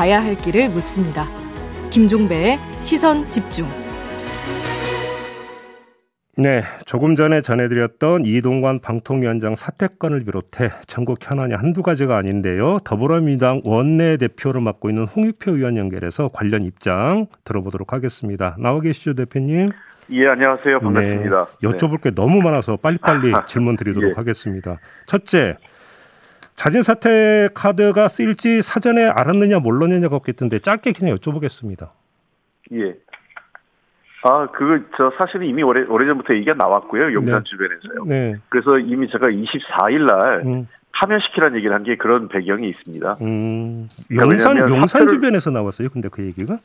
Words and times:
가야 0.00 0.24
할 0.24 0.34
길을 0.34 0.70
묻습니다. 0.70 1.26
김종배의 1.90 2.58
시선 2.80 3.28
집중. 3.28 3.66
네, 6.38 6.62
조금 6.86 7.14
전에 7.14 7.42
전해드렸던 7.42 8.24
이동관 8.24 8.78
방통위원장 8.78 9.54
사퇴권을 9.56 10.24
비롯해 10.24 10.70
전국 10.86 11.18
현안이 11.20 11.52
한두 11.52 11.82
가지가 11.82 12.16
아닌데요. 12.16 12.78
더불어민주당 12.82 13.60
원내대표를 13.62 14.62
맡고 14.62 14.88
있는 14.88 15.04
홍익표 15.04 15.50
의원 15.56 15.76
연결해서 15.76 16.30
관련 16.32 16.62
입장 16.62 17.26
들어보도록 17.44 17.92
하겠습니다. 17.92 18.56
나와 18.58 18.80
계시죠, 18.80 19.12
대표님? 19.12 19.70
예, 20.12 20.28
안녕하세요. 20.28 20.80
반갑습니다. 20.80 21.46
네, 21.60 21.68
여쭤볼 21.68 22.00
게 22.00 22.10
너무 22.10 22.40
많아서 22.40 22.78
빨리빨리 22.78 23.34
질문 23.46 23.76
드리도록 23.76 24.12
예. 24.12 24.14
하겠습니다. 24.16 24.78
첫째, 25.04 25.58
자진 26.60 26.82
사퇴 26.82 27.48
카드가 27.54 28.06
쓰일지 28.08 28.60
사전에 28.60 29.06
알았느냐 29.06 29.60
몰랐느냐가 29.60 30.16
없겠던데 30.16 30.58
짧게 30.58 30.92
그냥 30.92 31.16
여쭤보겠습니다. 31.16 31.88
예. 32.74 32.96
아, 34.24 34.46
그, 34.52 34.86
저, 34.94 35.10
사실은 35.16 35.46
이미 35.46 35.62
오래, 35.62 35.86
오래전부터 35.88 36.34
얘기가 36.34 36.52
나왔고요. 36.52 37.14
용산 37.14 37.42
네. 37.42 37.44
주변에서요. 37.44 38.04
네. 38.04 38.36
그래서 38.50 38.78
이미 38.78 39.08
제가 39.10 39.28
24일 39.28 40.04
날 40.04 40.42
음. 40.44 40.68
파면시키라는 40.92 41.56
얘기를 41.56 41.74
한 41.74 41.82
게 41.82 41.96
그런 41.96 42.28
배경이 42.28 42.68
있습니다. 42.68 43.16
음. 43.22 43.88
용산, 44.14 44.58
용산 44.58 44.86
사태를... 44.86 45.14
주변에서 45.14 45.50
나왔어요. 45.50 45.88
근데 45.88 46.10
그 46.10 46.22
얘기가? 46.26 46.58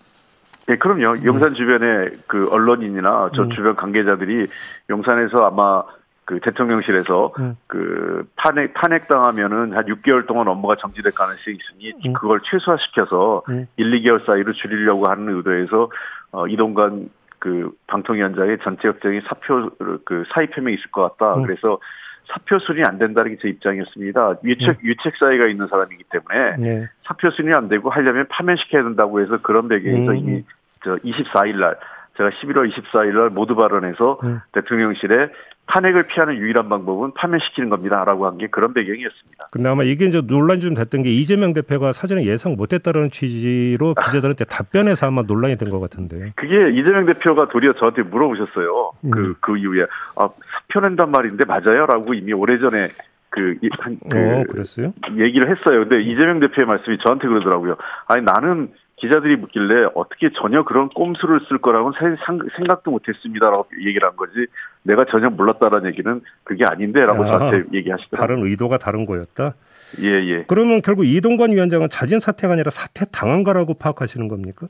네, 0.68 0.76
그럼요. 0.76 1.24
용산 1.24 1.52
음. 1.52 1.56
주변에 1.56 2.10
그 2.28 2.50
언론인이나 2.52 3.30
저 3.34 3.44
음. 3.44 3.50
주변 3.52 3.78
관계자들이 3.78 4.48
용산에서 4.90 5.38
아마 5.38 5.84
그 6.26 6.40
대통령실에서 6.40 7.34
음. 7.40 7.56
그 7.68 8.28
탄핵 8.36 8.74
탄핵 8.74 9.08
당하면은 9.08 9.74
한 9.74 9.86
6개월 9.86 10.26
동안 10.28 10.48
업무가 10.48 10.76
정지될 10.76 11.14
가능성이 11.14 11.58
있으니 11.58 11.94
음. 12.08 12.14
그걸 12.14 12.42
최소화시켜서 12.44 13.44
음. 13.50 13.68
1, 13.78 13.92
2개월 13.92 14.26
사이로 14.26 14.54
줄이려고 14.54 15.08
하는 15.08 15.36
의도에서 15.36 15.90
어 16.32 16.48
이동관 16.48 17.10
그 17.38 17.72
방통위원장의 17.88 18.58
전체적인 18.64 19.22
사표 19.28 19.70
그 20.04 20.24
사의 20.34 20.48
표명이 20.48 20.76
있을 20.76 20.90
것 20.92 21.16
같다. 21.16 21.36
음. 21.36 21.44
그래서 21.44 21.80
사표 22.28 22.58
순위 22.58 22.82
안 22.84 22.98
된다는 22.98 23.32
게 23.32 23.38
제 23.40 23.50
입장이었습니다. 23.50 24.38
유책 24.44 24.70
음. 24.72 24.76
유책 24.84 25.16
사이가 25.18 25.46
있는 25.46 25.68
사람이기 25.68 26.06
때문에 26.10 26.56
네. 26.58 26.88
사표 27.04 27.30
순위 27.30 27.54
안 27.54 27.70
되고 27.70 27.92
하려면 27.92 28.26
파면시켜야 28.30 28.82
된다고 28.82 29.22
해서 29.22 29.38
그런 29.44 29.68
배경에서 29.68 30.12
음. 30.12 30.18
이미 30.18 30.44
저 30.84 30.96
24일 30.96 31.60
날 31.60 31.78
제가 32.18 32.30
11월 32.30 32.72
24일 32.72 33.14
날 33.14 33.30
모두 33.30 33.56
발언해서 33.56 34.20
음. 34.24 34.40
대통령실에 34.54 35.30
탄핵을 35.68 36.08
피하는 36.08 36.38
유일한 36.38 36.70
방법은 36.70 37.14
파면시키는 37.16 37.70
겁니다라고 37.70 38.28
한 38.28 38.38
게 38.38 38.48
그런 38.48 38.74
배경이었습니다. 38.74 39.48
근데 39.52 39.68
아마 39.70 39.84
이게 39.84 40.06
이제 40.06 40.22
논란이 40.22 40.62
좀 40.62 40.76
됐던 40.76 41.02
게 41.04 41.10
이재명 41.10 41.54
대표가 41.54 41.92
사전에 41.92 42.24
예상 42.26 42.54
못했다는 42.56 43.10
취지로 43.10 43.96
기자들한테 43.96 44.46
답변해서 44.46 45.08
아마 45.08 45.24
논란이 45.24 45.58
된 45.58 45.70
것 45.72 45.80
같은데. 45.80 46.34
그게 46.36 46.70
이재명 46.70 47.06
대표가 47.08 47.48
도리어 47.50 47.74
저한테 47.74 48.04
물어보셨어요. 48.04 48.92
음. 49.06 49.12
그, 49.12 49.36
그 49.42 49.58
이후에. 49.58 49.86
아, 50.16 50.30
사표 50.70 50.82
낸단 50.82 51.10
말인데 51.10 51.46
맞아요? 51.46 51.88
라고 51.88 52.14
이미 52.14 52.32
오래전에 52.34 52.90
그, 53.30 53.58
한, 53.80 53.98
그 54.10 54.18
어, 54.18 54.44
그랬어요? 54.50 54.94
얘기를 55.18 55.50
했어요. 55.50 55.80
근데 55.80 56.02
이재명 56.02 56.40
대표의 56.40 56.68
말씀이 56.68 56.98
저한테 57.00 57.28
그러더라고요. 57.28 57.76
아니, 58.08 58.24
나는 58.24 58.70
기자들이 58.98 59.36
묻길래 59.36 59.90
어떻게 59.94 60.30
전혀 60.34 60.64
그런 60.64 60.90
꼼수를 60.90 61.42
쓸 61.50 61.58
거라고는 61.58 62.18
생각도 62.56 62.92
못했습니다라고 62.92 63.68
얘기를 63.82 64.08
한 64.08 64.16
거지 64.16 64.48
내가 64.84 65.06
전혀 65.06 65.30
몰랐다라는 65.30 65.90
얘기는 65.90 66.22
그게 66.44 66.64
아닌데라고 66.66 67.24
아, 67.24 67.28
저한테 67.28 67.78
얘기하시더라고요. 67.78 68.28
다른 68.28 68.46
의도가 68.46 68.78
다른 68.78 69.06
거였다. 69.06 69.56
예예. 70.02 70.28
예. 70.30 70.44
그러면 70.48 70.82
결국 70.82 71.06
이동관 71.06 71.52
위원장은 71.52 71.90
자진 71.90 72.20
사퇴가 72.20 72.54
아니라 72.54 72.70
사퇴 72.70 73.06
당한 73.12 73.44
거라고 73.44 73.74
파악하시는 73.74 74.28
겁니까? 74.28 74.68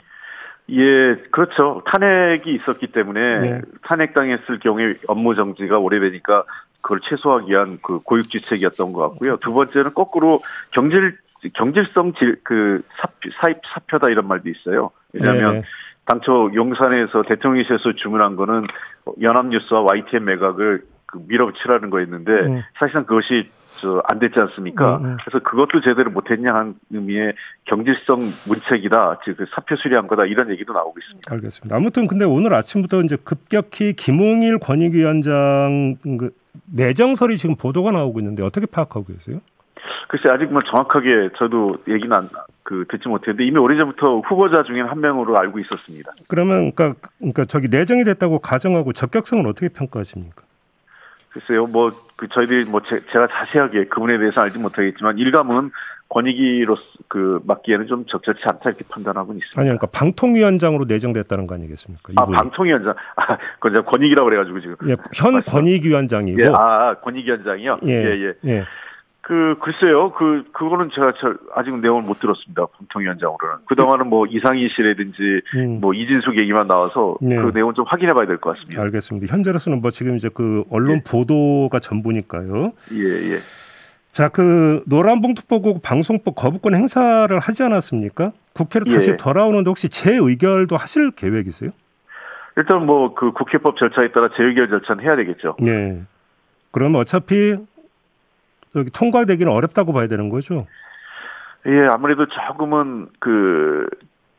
예, 0.71 1.15
그렇죠. 1.31 1.83
탄핵이 1.85 2.53
있었기 2.55 2.87
때문에 2.87 3.39
네. 3.39 3.61
탄핵당했을 3.83 4.59
경우에 4.59 4.95
업무 5.07 5.35
정지가 5.35 5.77
오래되니까 5.77 6.43
그걸 6.81 6.99
최소화하기 7.01 7.51
위한 7.51 7.79
그 7.83 7.99
고육지책이었던 7.99 8.93
것 8.93 9.09
같고요. 9.09 9.37
두 9.37 9.53
번째는 9.53 9.93
거꾸로 9.93 10.39
경질 10.71 11.17
경질성 11.53 12.13
질, 12.13 12.39
그 12.43 12.81
사표, 12.97 13.29
사입 13.41 13.57
사표다 13.65 14.09
이런 14.09 14.27
말도 14.27 14.49
있어요. 14.49 14.91
왜냐하면 15.13 15.45
네네. 15.45 15.61
당초 16.05 16.51
용산에서 16.53 17.23
대통령실에서 17.23 17.93
주문한 17.95 18.35
거는 18.35 18.67
연합뉴스와 19.21 19.81
YTN 19.81 20.25
매각을 20.25 20.83
그 21.05 21.19
밀어붙이라는 21.27 21.89
거였는데 21.89 22.31
음. 22.31 22.63
사실상 22.77 23.05
그것이 23.05 23.49
저안 23.81 24.19
됐지 24.19 24.39
않습니까? 24.39 24.97
음, 24.97 25.05
음. 25.05 25.17
그래서 25.23 25.43
그것도 25.43 25.81
제대로 25.81 26.09
못했냐 26.11 26.53
한 26.53 26.75
의미의 26.91 27.33
경질성 27.65 28.21
문책이다, 28.47 29.19
즉그 29.25 29.45
사표 29.53 29.75
수리한 29.75 30.07
거다 30.07 30.25
이런 30.25 30.49
얘기도 30.49 30.73
나오고 30.73 30.97
있습니다. 30.99 31.33
알겠습니다. 31.33 31.75
아무튼 31.75 32.07
근데 32.07 32.25
오늘 32.25 32.53
아침부터 32.53 33.01
이제 33.01 33.17
급격히 33.23 33.93
김홍일 33.93 34.59
권익위원장 34.59 35.97
그 36.17 36.31
내정설이 36.73 37.37
지금 37.37 37.55
보도가 37.55 37.91
나오고 37.91 38.19
있는데 38.19 38.43
어떻게 38.43 38.65
파악하고 38.65 39.05
계세요? 39.05 39.41
글쎄 40.07 40.29
아직 40.29 40.51
뭐 40.51 40.61
정확하게 40.63 41.29
저도 41.37 41.77
얘기는 41.87 42.15
안, 42.15 42.29
그 42.63 42.85
듣지 42.89 43.07
못했는데 43.07 43.45
이미 43.45 43.57
오래전부터 43.59 44.21
후보자 44.21 44.63
중에 44.63 44.81
한 44.81 44.99
명으로 45.01 45.37
알고 45.37 45.59
있었습니다. 45.59 46.11
그러면 46.27 46.71
그러니까 46.71 47.09
그러니까 47.19 47.45
저기 47.45 47.67
내정이 47.69 48.03
됐다고 48.03 48.39
가정하고 48.39 48.93
적격성을 48.93 49.45
어떻게 49.47 49.69
평가하십니까? 49.69 50.43
글쎄요, 51.35 51.67
뭐, 51.67 51.91
그, 52.15 52.29
저희들이 52.29 52.63
뭐, 52.63 52.81
제, 52.81 52.97
가 52.97 53.27
자세하게 53.27 53.87
그분에 53.87 54.17
대해서 54.17 54.39
알지 54.39 54.57
못하겠지만, 54.57 55.17
일감은 55.17 55.69
권익위로 56.07 56.77
그 57.09 57.41
맡기에는 57.45 57.87
좀 57.87 58.05
적절치 58.05 58.41
않다 58.45 58.69
이렇게 58.69 58.85
판단하고는 58.87 59.39
있습니다. 59.39 59.59
아니, 59.59 59.67
그러니까 59.67 59.87
방통위원장으로 59.87 60.85
내정됐다는 60.85 61.45
거 61.47 61.55
아니겠습니까? 61.55 62.13
아, 62.15 62.25
방통위원장. 62.25 62.93
아, 63.17 63.37
그건 63.59 63.83
권익이라고 63.83 64.29
그래가지고 64.29 64.59
지금. 64.61 64.75
예, 64.87 64.95
현 65.13 65.41
권익위원장이고. 65.43 66.41
예, 66.41 66.51
아, 66.53 66.93
권익위원장이요? 67.01 67.79
예, 67.83 67.91
예. 67.91 68.33
예. 68.45 68.65
예. 69.25 69.27
그 69.27 69.55
글쎄요, 69.59 70.11
그 70.11 70.43
그거는 70.53 70.89
제가 70.93 71.13
저 71.19 71.33
아직 71.55 71.75
내용을 71.75 72.03
못 72.03 72.19
들었습니다. 72.19 72.67
방통위원장으로는 72.77 73.65
그 73.67 73.75
동안은 73.75 74.07
뭐 74.07 74.27
이상희 74.27 74.69
씨라든지 74.69 75.41
음. 75.55 75.79
뭐 75.81 75.93
이진숙 75.93 76.37
얘기만 76.37 76.67
나와서 76.67 77.17
네. 77.21 77.35
그 77.35 77.51
내용 77.53 77.73
좀 77.73 77.85
확인해봐야 77.87 78.27
될 78.27 78.37
것 78.37 78.51
같습니다. 78.55 78.81
알겠습니다. 78.83 79.33
현재로서는 79.33 79.81
뭐 79.81 79.89
지금 79.91 80.15
이제 80.15 80.29
그 80.33 80.63
언론 80.69 80.97
예. 80.97 81.03
보도가 81.03 81.79
전부니까요. 81.79 82.73
예 82.93 83.33
예. 83.33 83.37
자, 84.11 84.29
그 84.29 84.81
노란봉투법 84.87 85.81
방송법 85.81 86.35
거부권 86.35 86.73
행사를 86.75 87.37
하지 87.37 87.63
않았습니까? 87.63 88.31
국회로 88.53 88.85
다시 88.85 89.09
예. 89.09 89.17
돌아오는데 89.17 89.69
혹시 89.69 89.89
재의결도 89.89 90.77
하실 90.77 91.11
계획이세요? 91.11 91.71
일단 92.57 92.85
뭐 92.85 93.13
그 93.15 93.31
국회법 93.33 93.75
절차에 93.75 94.11
따라 94.13 94.29
재의결 94.37 94.69
절차는 94.69 95.03
해야 95.03 95.15
되겠죠. 95.17 95.55
네. 95.59 96.01
그럼 96.71 96.95
어차피 96.95 97.57
여기 98.75 98.89
통과되기는 98.91 99.51
어렵다고 99.51 99.93
봐야 99.93 100.07
되는 100.07 100.29
거죠. 100.29 100.67
예, 101.67 101.87
아무래도 101.89 102.27
조금은 102.27 103.07
그, 103.19 103.87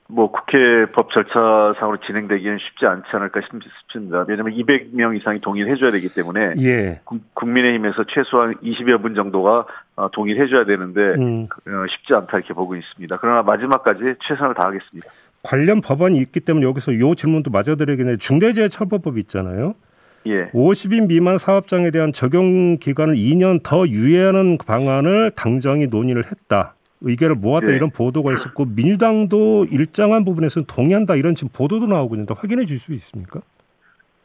뭐, 0.08 0.30
국회 0.30 0.86
법 0.92 1.10
절차상으로 1.10 1.98
진행되기는 2.06 2.58
쉽지 2.58 2.86
않지 2.86 3.04
않을까 3.10 3.40
싶습니다. 3.40 4.24
왜냐하면 4.28 4.54
200명 4.54 5.16
이상이 5.16 5.40
동의를 5.40 5.72
해줘야 5.72 5.90
되기 5.90 6.08
때문에. 6.08 6.54
예. 6.58 7.00
국민의힘에서 7.34 8.04
최소한 8.04 8.54
20여 8.62 9.02
분 9.02 9.16
정도가 9.16 9.66
어, 9.96 10.10
동의를 10.12 10.44
해줘야 10.44 10.64
되는데, 10.64 11.00
음. 11.00 11.48
어, 11.66 11.86
쉽지 11.88 12.14
않다 12.14 12.38
이렇게 12.38 12.54
보고 12.54 12.76
있습니다. 12.76 13.16
그러나 13.20 13.42
마지막까지 13.42 14.14
최선을 14.22 14.54
다하겠습니다. 14.54 15.10
관련 15.42 15.80
법안이 15.80 16.18
있기 16.18 16.40
때문에 16.40 16.66
여기서 16.66 16.98
요 17.00 17.16
질문도 17.16 17.50
마저 17.50 17.74
드리겠는데, 17.74 18.18
중대재해처벌법 18.18 19.18
있잖아요. 19.18 19.74
예. 20.26 20.50
50인 20.50 21.08
미만 21.08 21.38
사업장에 21.38 21.90
대한 21.90 22.12
적용 22.12 22.78
기간을 22.78 23.14
2년 23.16 23.62
더 23.62 23.86
유예하는 23.86 24.58
방안을 24.58 25.32
당정이 25.32 25.86
논의를 25.88 26.24
했다. 26.24 26.74
의견을 27.02 27.36
모았다 27.36 27.72
예. 27.72 27.76
이런 27.76 27.90
보도가 27.90 28.32
있었고 28.32 28.64
민주당도 28.74 29.66
일정한 29.70 30.24
부분에서는 30.24 30.66
동의한다 30.66 31.14
이런 31.16 31.34
지금 31.34 31.50
보도도 31.52 31.86
나오고 31.86 32.14
있는데 32.14 32.34
확인해 32.36 32.64
줄 32.64 32.78
수 32.78 32.92
있습니까? 32.94 33.40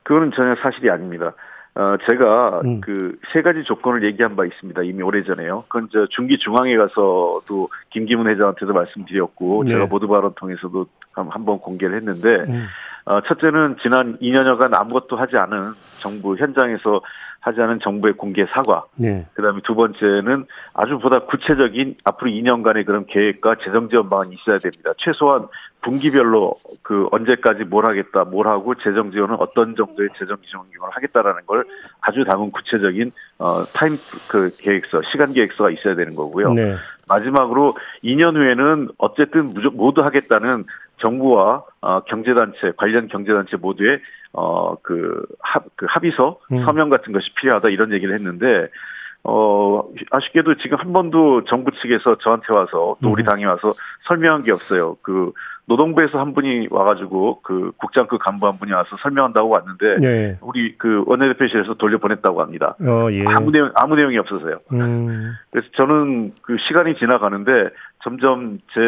그거는 0.03 0.31
전혀 0.35 0.55
사실이 0.55 0.89
아닙니다. 0.89 1.33
어, 1.73 1.95
제가 2.09 2.61
음. 2.65 2.81
그세 2.81 3.41
가지 3.43 3.63
조건을 3.63 4.03
얘기한 4.03 4.35
바 4.35 4.45
있습니다. 4.45 4.81
이미 4.83 5.03
오래전에요. 5.03 5.65
그건 5.69 5.87
저 5.91 6.05
중기 6.09 6.37
중앙에 6.37 6.75
가서도 6.75 7.69
김기문 7.91 8.27
회장한테도 8.27 8.73
말씀드렸고 8.73 9.63
네. 9.63 9.71
제가 9.71 9.85
보도 9.85 10.07
발언 10.07 10.33
통해서도 10.35 10.87
한번 11.13 11.59
공개를 11.59 11.95
했는데 11.97 12.43
음. 12.51 12.65
어, 13.11 13.19
첫째는 13.27 13.75
지난 13.81 14.17
2년여간 14.19 14.73
아무것도 14.73 15.17
하지 15.17 15.35
않은 15.35 15.73
정부 15.99 16.37
현장에서 16.37 17.01
하지 17.41 17.59
않은 17.59 17.79
정부의 17.81 18.13
공개 18.13 18.45
사과. 18.45 18.85
네. 18.95 19.25
그다음에 19.33 19.59
두 19.63 19.75
번째는 19.75 20.45
아주 20.73 20.97
보다 20.99 21.19
구체적인 21.19 21.95
앞으로 22.05 22.29
2년간의 22.29 22.85
그런 22.85 23.05
계획과 23.07 23.55
재정 23.65 23.89
지원 23.89 24.09
방안이 24.09 24.35
있어야 24.35 24.59
됩니다. 24.59 24.93
최소한 24.97 25.47
분기별로 25.81 26.53
그 26.83 27.07
언제까지 27.11 27.65
뭘 27.65 27.85
하겠다, 27.87 28.23
뭘 28.23 28.47
하고 28.47 28.75
재정 28.75 29.11
지원은 29.11 29.37
어떤 29.39 29.75
정도의 29.75 30.09
재정 30.17 30.37
지원을 30.47 30.69
하겠다라는 30.91 31.45
걸 31.47 31.65
아주 31.99 32.23
담은 32.23 32.51
구체적인 32.51 33.11
어 33.39 33.65
타임 33.73 33.97
그 34.29 34.51
계획서, 34.61 35.01
시간 35.11 35.33
계획서가 35.33 35.71
있어야 35.71 35.95
되는 35.95 36.15
거고요. 36.15 36.53
네. 36.53 36.75
마지막으로 37.11 37.75
2년 38.03 38.35
후에는 38.35 38.89
어쨌든 38.97 39.53
모두 39.73 40.01
하겠다는 40.01 40.65
정부와 40.97 41.63
어, 41.81 41.99
경제단체 42.01 42.73
관련 42.77 43.07
경제단체 43.07 43.57
모두의 43.57 43.99
어그 44.33 45.25
그 45.75 45.85
합의서 45.89 46.39
음. 46.53 46.63
서명 46.63 46.89
같은 46.89 47.11
것이 47.11 47.33
필요하다 47.35 47.69
이런 47.69 47.91
얘기를 47.91 48.13
했는데 48.15 48.69
어, 49.23 49.83
아쉽게도 50.09 50.55
지금 50.57 50.77
한 50.79 50.93
번도 50.93 51.43
정부 51.45 51.71
측에서 51.71 52.17
저한테 52.19 52.45
와서 52.55 52.95
또 53.01 53.09
우리 53.09 53.23
음. 53.23 53.25
당에 53.25 53.45
와서 53.45 53.73
설명한 54.07 54.43
게 54.43 54.51
없어요. 54.51 54.95
그 55.01 55.31
노동부에서 55.65 56.19
한 56.19 56.33
분이 56.33 56.67
와가지고 56.69 57.41
그 57.43 57.71
국장급 57.77 58.19
간부 58.19 58.47
한 58.47 58.57
분이 58.57 58.71
와서 58.71 58.89
설명한다고 59.01 59.49
왔는데 59.49 59.95
네. 59.97 60.37
우리 60.41 60.75
그 60.77 61.03
원내대표실에서 61.05 61.75
돌려보냈다고 61.75 62.41
합니다. 62.41 62.75
어, 62.81 63.07
예. 63.11 63.23
아무 63.27 63.51
내용 63.51 63.71
아무 63.75 63.95
내용이 63.95 64.17
없어서요. 64.17 64.59
음. 64.73 65.33
그래서 65.51 65.67
저는 65.75 66.33
그 66.41 66.57
시간이 66.67 66.95
지나가는데 66.95 67.69
점점 68.03 68.59
제 68.73 68.79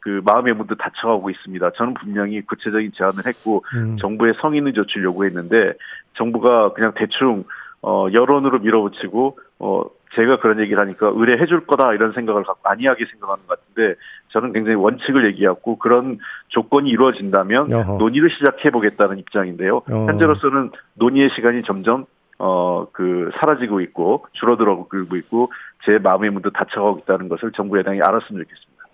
그 0.00 0.22
마음의 0.24 0.54
문도 0.54 0.76
닫혀가고 0.76 1.30
있습니다. 1.30 1.70
저는 1.76 1.94
분명히 1.94 2.40
구체적인 2.40 2.92
제안을 2.94 3.26
했고 3.26 3.64
음. 3.76 3.96
정부의 3.98 4.34
성인의 4.40 4.72
조치를 4.72 5.04
요구했는데 5.04 5.74
정부가 6.14 6.72
그냥 6.72 6.92
대충 6.96 7.44
어 7.82 8.06
여론으로 8.12 8.58
밀어붙이고 8.60 9.38
어 9.58 9.82
제가 10.14 10.38
그런 10.40 10.60
얘기를 10.60 10.80
하니까 10.82 11.12
의뢰해 11.14 11.46
줄 11.46 11.66
거다 11.66 11.94
이런 11.94 12.12
생각을 12.12 12.42
갖고 12.44 12.60
안이하게 12.68 13.06
생각하는 13.10 13.46
것 13.46 13.60
같은데 13.60 13.94
저는 14.28 14.52
굉장히 14.52 14.76
원칙을 14.76 15.24
얘기하고 15.26 15.78
그런 15.78 16.18
조건이 16.48 16.90
이루어진다면 16.90 17.72
어허. 17.72 17.98
논의를 17.98 18.30
시작해 18.30 18.70
보겠다는 18.70 19.18
입장인데요. 19.18 19.78
어. 19.78 20.06
현재로서는 20.08 20.70
논의의 20.94 21.30
시간이 21.34 21.62
점점 21.64 22.06
어 22.38 22.70
그 22.92 23.30
사라지고 23.38 23.80
있고 23.82 24.26
줄어들고 24.32 25.16
있고 25.16 25.52
제 25.84 25.98
마음의 25.98 26.30
문도 26.30 26.50
닫혀가고 26.50 27.00
있다는 27.00 27.28
것을 27.28 27.52
정부 27.52 27.78
여당이 27.78 28.00
알았으면 28.00 28.42
좋겠습니다. 28.42 28.84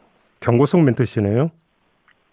경고성 0.40 0.84
멘트시네요. 0.84 1.50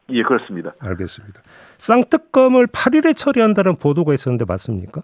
예, 0.09 0.21
그렇습니다. 0.23 0.71
알겠습니다. 0.79 1.41
쌍특검을 1.77 2.67
8일에 2.67 3.15
처리한다는 3.15 3.77
보도가 3.77 4.13
있었는데 4.13 4.45
맞습니까? 4.45 5.01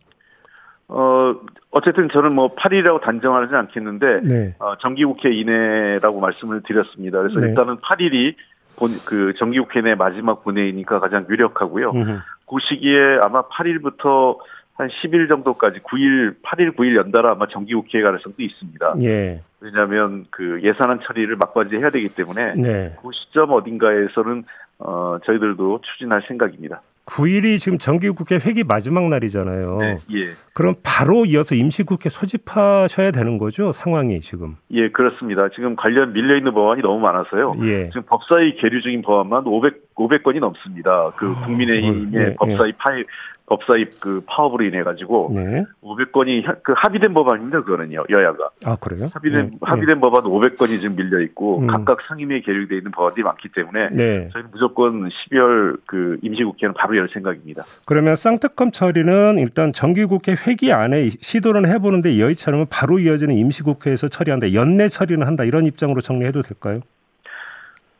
어, 0.89 1.35
어쨌든 1.71 2.09
저는 2.09 2.35
뭐 2.35 2.55
8일이라고 2.55 3.01
단정하지 3.01 3.53
않겠는데, 3.55 4.21
네. 4.23 4.55
어, 4.59 4.75
정기국회 4.79 5.31
이내라고 5.31 6.19
말씀을 6.19 6.63
드렸습니다. 6.63 7.19
그래서 7.19 7.39
네. 7.39 7.49
일단은 7.49 7.77
8일이 7.77 8.35
본, 8.75 8.91
그 9.05 9.33
정기국회 9.37 9.81
내 9.81 9.95
마지막 9.95 10.43
본회의니까 10.43 10.99
가장 10.99 11.25
유력하고요. 11.29 11.91
음흠. 11.91 12.19
그 12.47 12.55
시기에 12.67 13.19
아마 13.21 13.43
8일부터 13.43 14.37
한 14.73 14.87
10일 14.87 15.27
정도까지 15.27 15.81
9일, 15.81 16.35
8일, 16.41 16.75
9일 16.75 16.95
연달아 16.95 17.31
아마 17.31 17.47
정기국회 17.47 18.01
가능성도 18.01 18.41
있습니다. 18.41 18.95
예. 19.01 19.41
왜냐하면 19.59 20.25
그 20.29 20.61
예산안 20.63 21.01
처리를 21.03 21.35
막바지 21.35 21.75
해야 21.75 21.89
되기 21.89 22.07
때문에 22.07 22.53
네. 22.55 22.95
그 23.01 23.09
시점 23.11 23.51
어딘가에서는 23.51 24.45
어, 24.79 25.17
저희들도 25.25 25.81
추진할 25.81 26.23
생각입니다. 26.27 26.81
9일이 27.09 27.57
지금 27.59 27.77
정기국회 27.77 28.35
회기 28.45 28.63
마지막 28.63 29.07
날이잖아요. 29.09 29.77
네, 29.79 29.97
예. 30.13 30.33
그럼 30.53 30.75
바로 30.83 31.25
이어서 31.25 31.55
임시국회 31.55 32.09
소집하셔야 32.09 33.11
되는 33.11 33.37
거죠? 33.37 33.71
상황이 33.71 34.19
지금. 34.19 34.57
예, 34.71 34.89
그렇습니다. 34.89 35.49
지금 35.49 35.75
관련 35.75 36.13
밀려 36.13 36.35
있는 36.35 36.53
법안이 36.53 36.81
너무 36.81 36.99
많아서요. 36.99 37.53
예. 37.63 37.89
지금 37.89 38.03
법사위 38.03 38.57
계류 38.57 38.81
중인 38.81 39.01
법안만 39.01 39.47
500, 39.47 39.95
500건이 39.95 40.39
넘습니다. 40.39 41.11
그 41.15 41.33
아, 41.35 41.45
국민의힘의 41.45 42.13
예, 42.13 42.35
법사위 42.35 42.73
파일, 42.73 43.05
법사입 43.49 43.99
그 43.99 44.21
파업으로 44.27 44.63
인해 44.63 44.83
가지고 44.83 45.29
네. 45.33 45.65
500건이 45.83 46.43
그 46.63 46.73
합의된 46.77 47.13
법안입니다. 47.13 47.63
그거는요 47.63 48.05
여야가. 48.09 48.49
아 48.65 48.75
그래요? 48.77 49.09
합의된 49.13 49.49
네. 49.51 49.57
합의된 49.61 49.99
법안 49.99 50.23
500건이 50.23 50.79
지금 50.79 50.95
밀려 50.95 51.19
있고 51.21 51.59
음. 51.59 51.67
각각 51.67 51.99
상임위에 52.07 52.41
계류돼 52.41 52.77
있는 52.77 52.91
법안이 52.91 53.23
많기 53.23 53.49
때문에 53.49 53.89
네. 53.91 54.29
저희는 54.31 54.51
무조건 54.51 55.09
12월 55.09 55.79
그 55.85 56.17
임시국회는 56.21 56.73
바로 56.75 56.95
열 56.97 57.09
생각입니다. 57.09 57.65
그러면 57.85 58.15
쌍특검 58.15 58.71
처리는 58.71 59.37
일단 59.39 59.73
정기국회 59.73 60.35
회기 60.47 60.71
안에 60.71 61.09
시도를 61.19 61.67
해보는데 61.67 62.19
여의치 62.19 62.49
않으면 62.49 62.67
바로 62.69 62.99
이어지는 62.99 63.35
임시국회에서 63.35 64.07
처리한다. 64.07 64.53
연내 64.53 64.87
처리는 64.87 65.25
한다. 65.25 65.43
이런 65.43 65.65
입장으로 65.65 66.01
정리해도 66.01 66.43
될까요? 66.43 66.81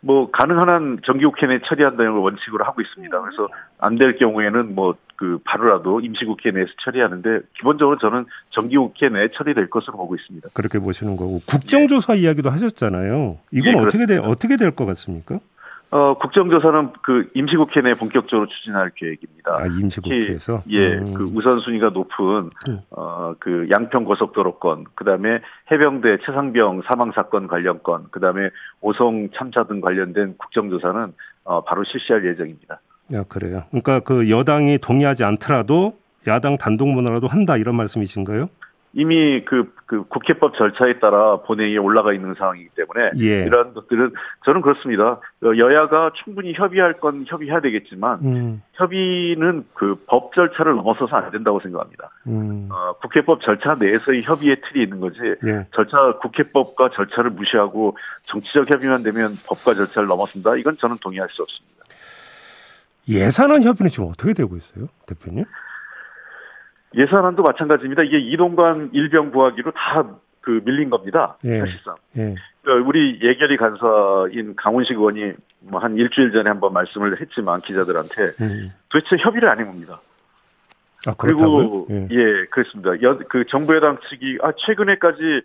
뭐 0.02 0.32
가능한 0.32 0.70
한 0.70 1.00
정기국회 1.06 1.48
내 1.48 1.60
처리한다는 1.66 2.14
걸 2.14 2.22
원칙으로 2.22 2.64
하고 2.66 2.82
있습니다. 2.82 3.22
그래서 3.22 3.48
안 3.80 3.98
될 3.98 4.18
경우에는 4.18 4.76
뭐 4.76 4.96
그 5.20 5.38
바로라도 5.44 6.00
임시국회 6.00 6.52
내에서 6.52 6.72
처리하는데 6.82 7.42
기본적으로 7.58 7.98
저는 7.98 8.26
정기국회 8.52 9.10
내에 9.10 9.28
처리될 9.34 9.70
것으로 9.70 9.98
보고 9.98 10.16
있습니다. 10.16 10.48
그렇게 10.54 10.80
보시는 10.80 11.18
거고 11.18 11.42
국정조사 11.46 12.14
네. 12.14 12.20
이야기도 12.22 12.50
하셨잖아요. 12.50 13.38
이건 13.52 13.74
네, 13.74 13.80
어떻게 13.82 14.06
돼 14.06 14.18
어떻게 14.18 14.56
될 14.56 14.72
것 14.72 14.86
같습니까? 14.86 15.42
어, 15.92 16.14
국정조사는 16.20 16.94
그 17.02 17.30
임시국회 17.34 17.82
내 17.82 17.96
본격적으로 17.96 18.48
추진할 18.48 18.92
계획입니다. 18.96 19.58
아, 19.58 19.66
임시국회에서? 19.66 20.62
예, 20.70 20.98
음. 20.98 21.14
그 21.16 21.24
우선순위가 21.24 21.90
높은, 21.90 22.52
음. 22.68 22.80
어, 22.92 23.34
그 23.40 23.68
양평 23.72 24.06
고속도로 24.06 24.60
건, 24.60 24.86
그 24.94 25.04
다음에 25.04 25.42
해병대 25.72 26.20
최상병 26.26 26.84
사망사건 26.86 27.48
관련 27.48 27.82
건, 27.82 28.06
그 28.12 28.20
다음에 28.20 28.50
오송 28.82 29.30
참사 29.36 29.64
등 29.64 29.82
관련된 29.82 30.36
국정조사는, 30.38 31.14
어, 31.46 31.64
바로 31.64 31.84
실시할 31.84 32.24
예정입니다. 32.26 32.80
야, 33.14 33.24
그래요. 33.24 33.64
그러니까 33.70 34.02
그 34.02 34.30
여당이 34.30 34.78
동의하지 34.78 35.24
않더라도 35.24 35.98
야당 36.28 36.58
단독 36.58 36.90
문화라도 36.90 37.28
한다 37.28 37.58
이런 37.58 37.76
말씀이신가요? 37.76 38.50
이미 38.94 39.46
그, 39.46 39.72
그 39.86 40.04
국회법 40.08 40.56
절차에 40.56 41.00
따라 41.00 41.38
본회의에 41.42 41.78
올라가 41.78 42.12
있는 42.12 42.34
상황이기 42.34 42.70
때문에 42.76 43.12
예. 43.20 43.46
이러한 43.46 43.74
것들은 43.76 44.14
저는 44.46 44.62
그렇습니다. 44.62 45.20
여야가 45.44 46.12
충분히 46.24 46.54
협의할 46.54 47.00
건 47.00 47.24
협의해야 47.28 47.62
되겠지만 47.62 48.20
음. 48.24 48.64
협의는 48.74 49.66
그 49.74 49.96
법 50.08 50.34
절차를 50.34 50.76
넘어서서 50.76 51.16
안 51.16 51.30
된다고 51.32 51.60
생각합니다. 51.60 52.10
음. 52.28 52.68
어, 52.72 52.94
국회법 53.02 53.42
절차 53.42 53.76
내에서의 53.76 54.24
협의의 54.24 54.58
틀이 54.62 54.84
있는 54.84 55.00
거지 55.00 55.20
예. 55.46 55.68
절차 55.76 56.14
국회법과 56.22 56.90
절차를 56.90 57.30
무시하고 57.32 57.96
정치적 58.26 58.70
협의만 58.72 59.04
되면 59.04 59.38
법과 59.46 59.76
절차를 59.76 60.08
넘어선다. 60.08 60.56
이건 60.56 60.78
저는 60.78 60.98
동의할 61.00 61.30
수 61.30 61.44
없습니다. 61.44 61.86
예산안 63.08 63.64
협의는 63.64 63.90
지금 63.90 64.06
어떻게 64.06 64.34
되고 64.34 64.56
있어요, 64.56 64.88
대표님? 65.06 65.46
예산안도 66.96 67.44
마찬가지입니다. 67.44 68.04
이게 68.04 68.20
이동관 68.20 68.90
일병 68.94 69.32
구하기로 69.32 69.72
다 69.72 70.20
그 70.42 70.62
밀린 70.64 70.90
겁니다. 70.90 71.38
예. 71.44 71.60
사실상. 71.60 71.96
예. 72.18 72.34
그러니까 72.64 72.88
우리 72.88 73.20
예결위 73.22 73.58
간사인 73.58 74.56
강훈식 74.56 74.96
의원이 74.98 75.34
뭐 75.60 75.82
한 75.82 75.98
일주일 75.98 76.32
전에 76.32 76.50
한번 76.50 76.72
말씀을 76.74 77.20
했지만 77.20 77.60
기자들한테 77.60 78.24
음. 78.42 78.70
도대체 78.88 79.18
협의를 79.20 79.52
안 79.52 79.60
해 79.60 79.66
봅니다. 79.66 80.00
아, 81.06 81.14
그리고 81.18 81.88
예. 81.92 82.08
예, 82.10 82.46
그렇습니다. 82.46 83.02
여, 83.04 83.20
그 83.30 83.44
정부 83.50 83.76
여당 83.76 83.98
측이 84.10 84.40
아 84.42 84.54
최근에까지 84.58 85.42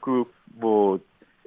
그뭐 0.00 0.98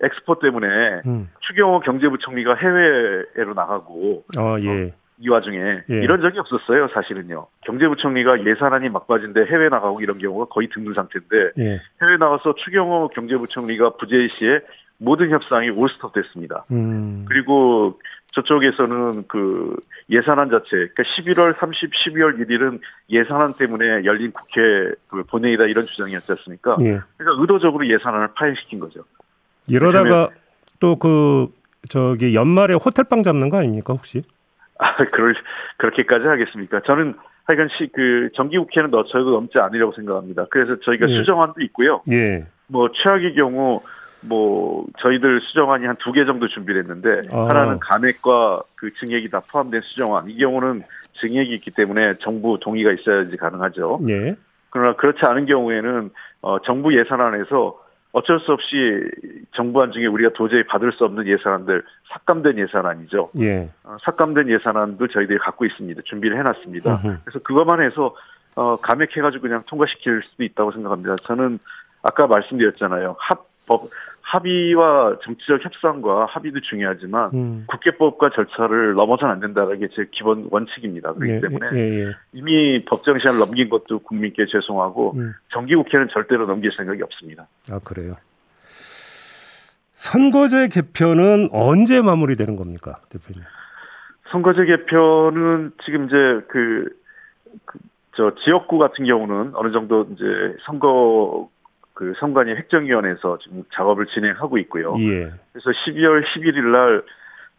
엑스포 0.01 0.39
때문에 0.39 1.01
음. 1.07 1.29
추경호 1.41 1.79
경제부총리가 1.81 2.55
해외로 2.55 3.53
나가고 3.55 4.23
어, 4.37 4.55
예. 4.61 4.93
어, 5.13 5.15
이 5.19 5.29
와중에 5.29 5.57
예. 5.89 5.95
이런 5.95 6.21
적이 6.21 6.39
없었어요, 6.39 6.87
사실은요. 6.89 7.47
경제부총리가 7.65 8.45
예산안이 8.45 8.89
막바지인데 8.89 9.45
해외 9.45 9.69
나가고 9.69 10.01
이런 10.01 10.17
경우가 10.17 10.45
거의 10.45 10.69
드문 10.69 10.93
상태인데 10.93 11.51
예. 11.59 11.81
해외 12.01 12.17
나가서 12.17 12.55
추경호 12.55 13.09
경제부총리가 13.09 13.97
부재희 13.97 14.29
씨의 14.37 14.61
모든 14.97 15.31
협상이 15.31 15.69
올스톱 15.69 16.13
됐습니다. 16.13 16.65
음. 16.71 17.25
그리고 17.27 17.99
저쪽에서는 18.33 19.25
그 19.27 19.75
예산안 20.09 20.49
자체, 20.49 20.69
그러니까 20.71 21.03
11월 21.03 21.59
30, 21.59 21.91
12월 21.93 22.39
1일은 22.39 22.79
예산안 23.09 23.55
때문에 23.55 24.05
열린 24.05 24.31
국회 24.31 24.91
그 25.07 25.23
본회의다 25.23 25.65
이런 25.65 25.85
주장이었지 25.85 26.31
않습니까? 26.31 26.77
예. 26.81 26.99
그러니까 27.17 27.41
의도적으로 27.41 27.87
예산안을 27.87 28.29
파행시킨 28.35 28.79
거죠. 28.79 29.03
이러다가 29.67 30.29
또 30.79 30.95
그 30.95 31.47
저기 31.89 32.33
연말에 32.35 32.73
호텔방 32.73 33.23
잡는 33.23 33.49
거 33.49 33.57
아닙니까 33.57 33.93
혹시? 33.93 34.23
아, 34.79 34.95
그럴, 34.97 35.35
그렇게까지 35.77 36.25
하겠습니까? 36.25 36.81
저는 36.81 37.15
하여간 37.45 37.69
시, 37.77 37.89
그, 37.93 38.29
정기국회는 38.35 38.89
넣어도 38.91 39.31
넘지 39.31 39.59
않으려고 39.59 39.93
생각합니다. 39.93 40.45
그래서 40.49 40.79
저희가 40.79 41.09
예. 41.09 41.13
수정안도 41.17 41.61
있고요. 41.61 42.01
예. 42.11 42.45
뭐, 42.67 42.89
최악의 42.93 43.35
경우, 43.35 43.81
뭐, 44.21 44.85
저희들 44.99 45.41
수정안이 45.41 45.85
한 45.85 45.97
두 45.97 46.13
개 46.13 46.25
정도 46.25 46.47
준비를 46.47 46.81
했는데, 46.83 47.19
아. 47.33 47.47
하나는 47.49 47.79
감액과 47.79 48.61
그 48.75 48.93
증액이 48.93 49.29
다 49.29 49.41
포함된 49.51 49.81
수정안. 49.81 50.29
이 50.29 50.37
경우는 50.37 50.81
증액이 51.19 51.53
있기 51.55 51.71
때문에 51.71 52.15
정부 52.15 52.57
동의가 52.59 52.91
있어야지 52.93 53.35
가능하죠. 53.37 53.99
예. 54.09 54.35
그러나 54.69 54.95
그렇지 54.95 55.19
않은 55.23 55.45
경우에는, 55.45 56.09
어, 56.41 56.59
정부 56.61 56.97
예산안에서 56.97 57.82
어쩔 58.13 58.39
수 58.39 58.53
없이 58.53 59.03
정부 59.53 59.81
안 59.81 59.91
중에 59.91 60.05
우리가 60.05 60.33
도저히 60.33 60.63
받을 60.63 60.91
수 60.91 61.03
없는 61.03 61.27
예산안들 61.27 61.83
삭감된 62.11 62.59
예산안이죠. 62.59 63.31
예. 63.39 63.69
어, 63.83 63.97
삭감된 64.03 64.49
예산안도 64.49 65.07
저희들이 65.07 65.39
갖고 65.39 65.65
있습니다. 65.65 66.03
준비를 66.05 66.37
해놨습니다. 66.37 66.93
으흠. 66.93 67.17
그래서 67.25 67.39
그것만 67.39 67.81
해서 67.81 68.15
어, 68.55 68.77
감액해가지고 68.77 69.41
그냥 69.41 69.63
통과시킬 69.65 70.21
수도 70.29 70.43
있다고 70.43 70.71
생각합니다. 70.71 71.15
저는 71.17 71.57
아까 72.03 72.27
말씀드렸잖아요. 72.27 73.15
합법 73.17 73.89
합의와 74.23 75.19
정치적 75.21 75.63
협상과 75.63 76.25
합의도 76.25 76.61
중요하지만 76.61 77.29
음. 77.33 77.63
국회법과 77.67 78.31
절차를 78.31 78.93
넘어서는 78.93 79.33
안 79.33 79.39
된다는 79.41 79.79
게 79.79 79.87
제 79.93 80.07
기본 80.11 80.47
원칙입니다. 80.49 81.13
그렇기 81.13 81.33
예, 81.33 81.41
때문에 81.41 81.67
예, 81.73 82.05
예. 82.07 82.11
이미 82.31 82.83
법정 82.85 83.19
시한을 83.19 83.39
넘긴 83.39 83.69
것도 83.69 83.99
국민께 83.99 84.45
죄송하고 84.47 85.13
음. 85.17 85.33
정기국회는 85.51 86.07
절대로 86.11 86.47
넘길 86.47 86.71
생각이 86.71 87.03
없습니다. 87.03 87.47
아 87.69 87.79
그래요. 87.83 88.15
선거제 89.93 90.69
개편은 90.69 91.49
언제 91.51 92.01
마무리되는 92.01 92.55
겁니까, 92.55 92.99
대표님? 93.09 93.43
선거제 94.31 94.65
개편은 94.65 95.73
지금 95.85 96.05
이제 96.07 96.15
그, 96.47 96.89
그, 97.65 97.77
저 98.15 98.33
지역구 98.43 98.77
같은 98.79 99.05
경우는 99.05 99.51
어느 99.55 99.71
정도 99.71 100.07
이제 100.13 100.25
선거 100.65 101.49
그 101.93 102.13
선관위 102.19 102.51
획정위원회에서 102.53 103.37
지금 103.39 103.63
작업을 103.73 104.07
진행하고 104.07 104.57
있고요. 104.59 104.95
예. 104.99 105.31
그래서 105.51 105.69
12월 105.85 106.23
11일 106.25 106.71
날 106.71 107.03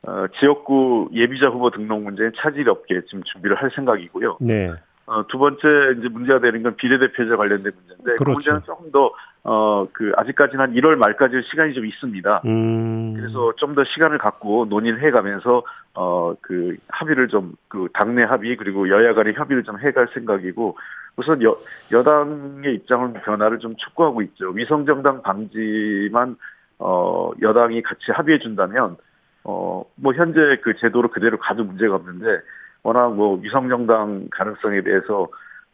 어, 0.06 0.26
지역구 0.38 1.08
예비자 1.12 1.50
후보 1.50 1.70
등록 1.70 2.02
문제는 2.02 2.32
차질이 2.36 2.68
없게 2.68 3.00
지금 3.06 3.22
준비를 3.22 3.56
할 3.56 3.70
생각이고요. 3.74 4.38
네. 4.40 4.72
어, 5.06 5.26
두 5.26 5.38
번째 5.38 5.60
이제 5.98 6.08
문제가 6.08 6.40
되는 6.40 6.62
건 6.62 6.76
비례대표제 6.76 7.36
관련된 7.36 7.72
문제인데 7.76 8.16
그 8.16 8.16
그렇죠. 8.16 8.24
그 8.24 8.30
문제는 8.30 8.62
조금 8.64 8.90
더 8.90 9.12
어, 9.46 9.86
그, 9.92 10.10
아직까지는 10.16 10.64
한 10.64 10.72
1월 10.72 10.96
말까지 10.96 11.42
시간이 11.50 11.74
좀 11.74 11.84
있습니다. 11.84 12.42
음. 12.46 13.12
그래서 13.14 13.52
좀 13.56 13.74
더 13.74 13.84
시간을 13.84 14.16
갖고 14.16 14.64
논의를 14.64 15.02
해가면서, 15.02 15.62
어, 15.92 16.34
그, 16.40 16.76
합의를 16.88 17.28
좀, 17.28 17.54
그, 17.68 17.88
당내 17.92 18.22
합의, 18.22 18.56
그리고 18.56 18.88
여야 18.88 19.12
간의 19.12 19.34
협의를 19.34 19.62
좀 19.62 19.78
해갈 19.78 20.08
생각이고, 20.14 20.78
우선 21.16 21.42
여, 21.42 21.58
여당의 21.92 22.74
입장은 22.74 23.14
변화를 23.14 23.58
좀 23.58 23.72
촉구하고 23.76 24.22
있죠. 24.22 24.48
위성정당 24.48 25.20
방지만, 25.22 26.36
어, 26.78 27.32
여당이 27.42 27.82
같이 27.82 28.12
합의해준다면, 28.12 28.96
어, 29.42 29.84
뭐, 29.96 30.14
현재 30.14 30.58
그 30.62 30.74
제도로 30.76 31.08
그대로 31.08 31.36
가도 31.36 31.64
문제가 31.64 31.96
없는데, 31.96 32.40
워낙 32.84 33.14
뭐, 33.14 33.36
위성정당 33.42 34.28
가능성에 34.30 34.82
대해서, 34.82 35.26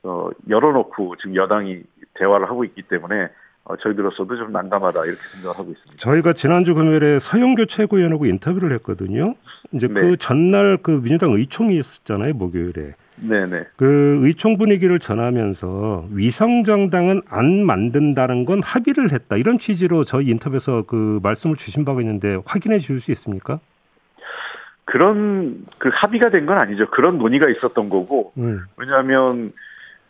어, 0.05 0.31
열어놓고 0.49 1.17
지금 1.17 1.37
여당이 1.37 1.83
대화를 2.15 2.49
하고 2.49 2.65
있기 2.65 2.83
때문에, 2.83 3.29
어, 3.65 3.77
저희들로서도 3.77 4.37
좀 4.37 4.53
난감하다 4.53 5.05
이렇게 5.05 5.21
생각을 5.35 5.59
하고 5.59 5.71
있습니다. 5.73 5.97
저희가 5.99 6.33
지난주 6.33 6.75
금요일에 6.75 7.19
서영교 7.19 7.67
최고위원하고 7.67 8.27
인터뷰를 8.27 8.73
했거든요. 8.77 9.35
이제 9.73 9.87
그 9.89 9.93
네. 9.93 10.01
그 10.01 10.17
전날 10.17 10.79
그 10.81 11.03
민주당 11.03 11.33
의총이 11.33 11.77
있었잖아요, 11.77 12.33
목요일에. 12.35 12.95
네네. 13.17 13.67
그 13.77 14.21
의총 14.23 14.57
분위기를 14.57 14.99
전하면서 14.99 16.07
위성정당은 16.11 17.21
안 17.29 17.65
만든다는 17.65 18.47
건 18.47 18.63
합의를 18.63 19.13
했다 19.13 19.37
이런 19.37 19.59
취지로 19.59 20.05
저희 20.05 20.29
인터뷰에서 20.29 20.85
그 20.87 21.21
말씀을 21.23 21.57
주신 21.57 21.85
바가 21.85 22.01
있는데 22.01 22.39
확인해 22.47 22.79
주실 22.79 23.01
수 23.01 23.11
있습니까? 23.11 23.61
그런 24.85 25.67
그 25.79 25.91
합의가 25.93 26.31
된 26.31 26.47
건 26.47 26.61
아니죠. 26.61 26.87
그런 26.91 27.19
논의가 27.19 27.49
있었던 27.51 27.89
거고 27.89 28.33
음. 28.39 28.65
왜냐하면 28.77 29.53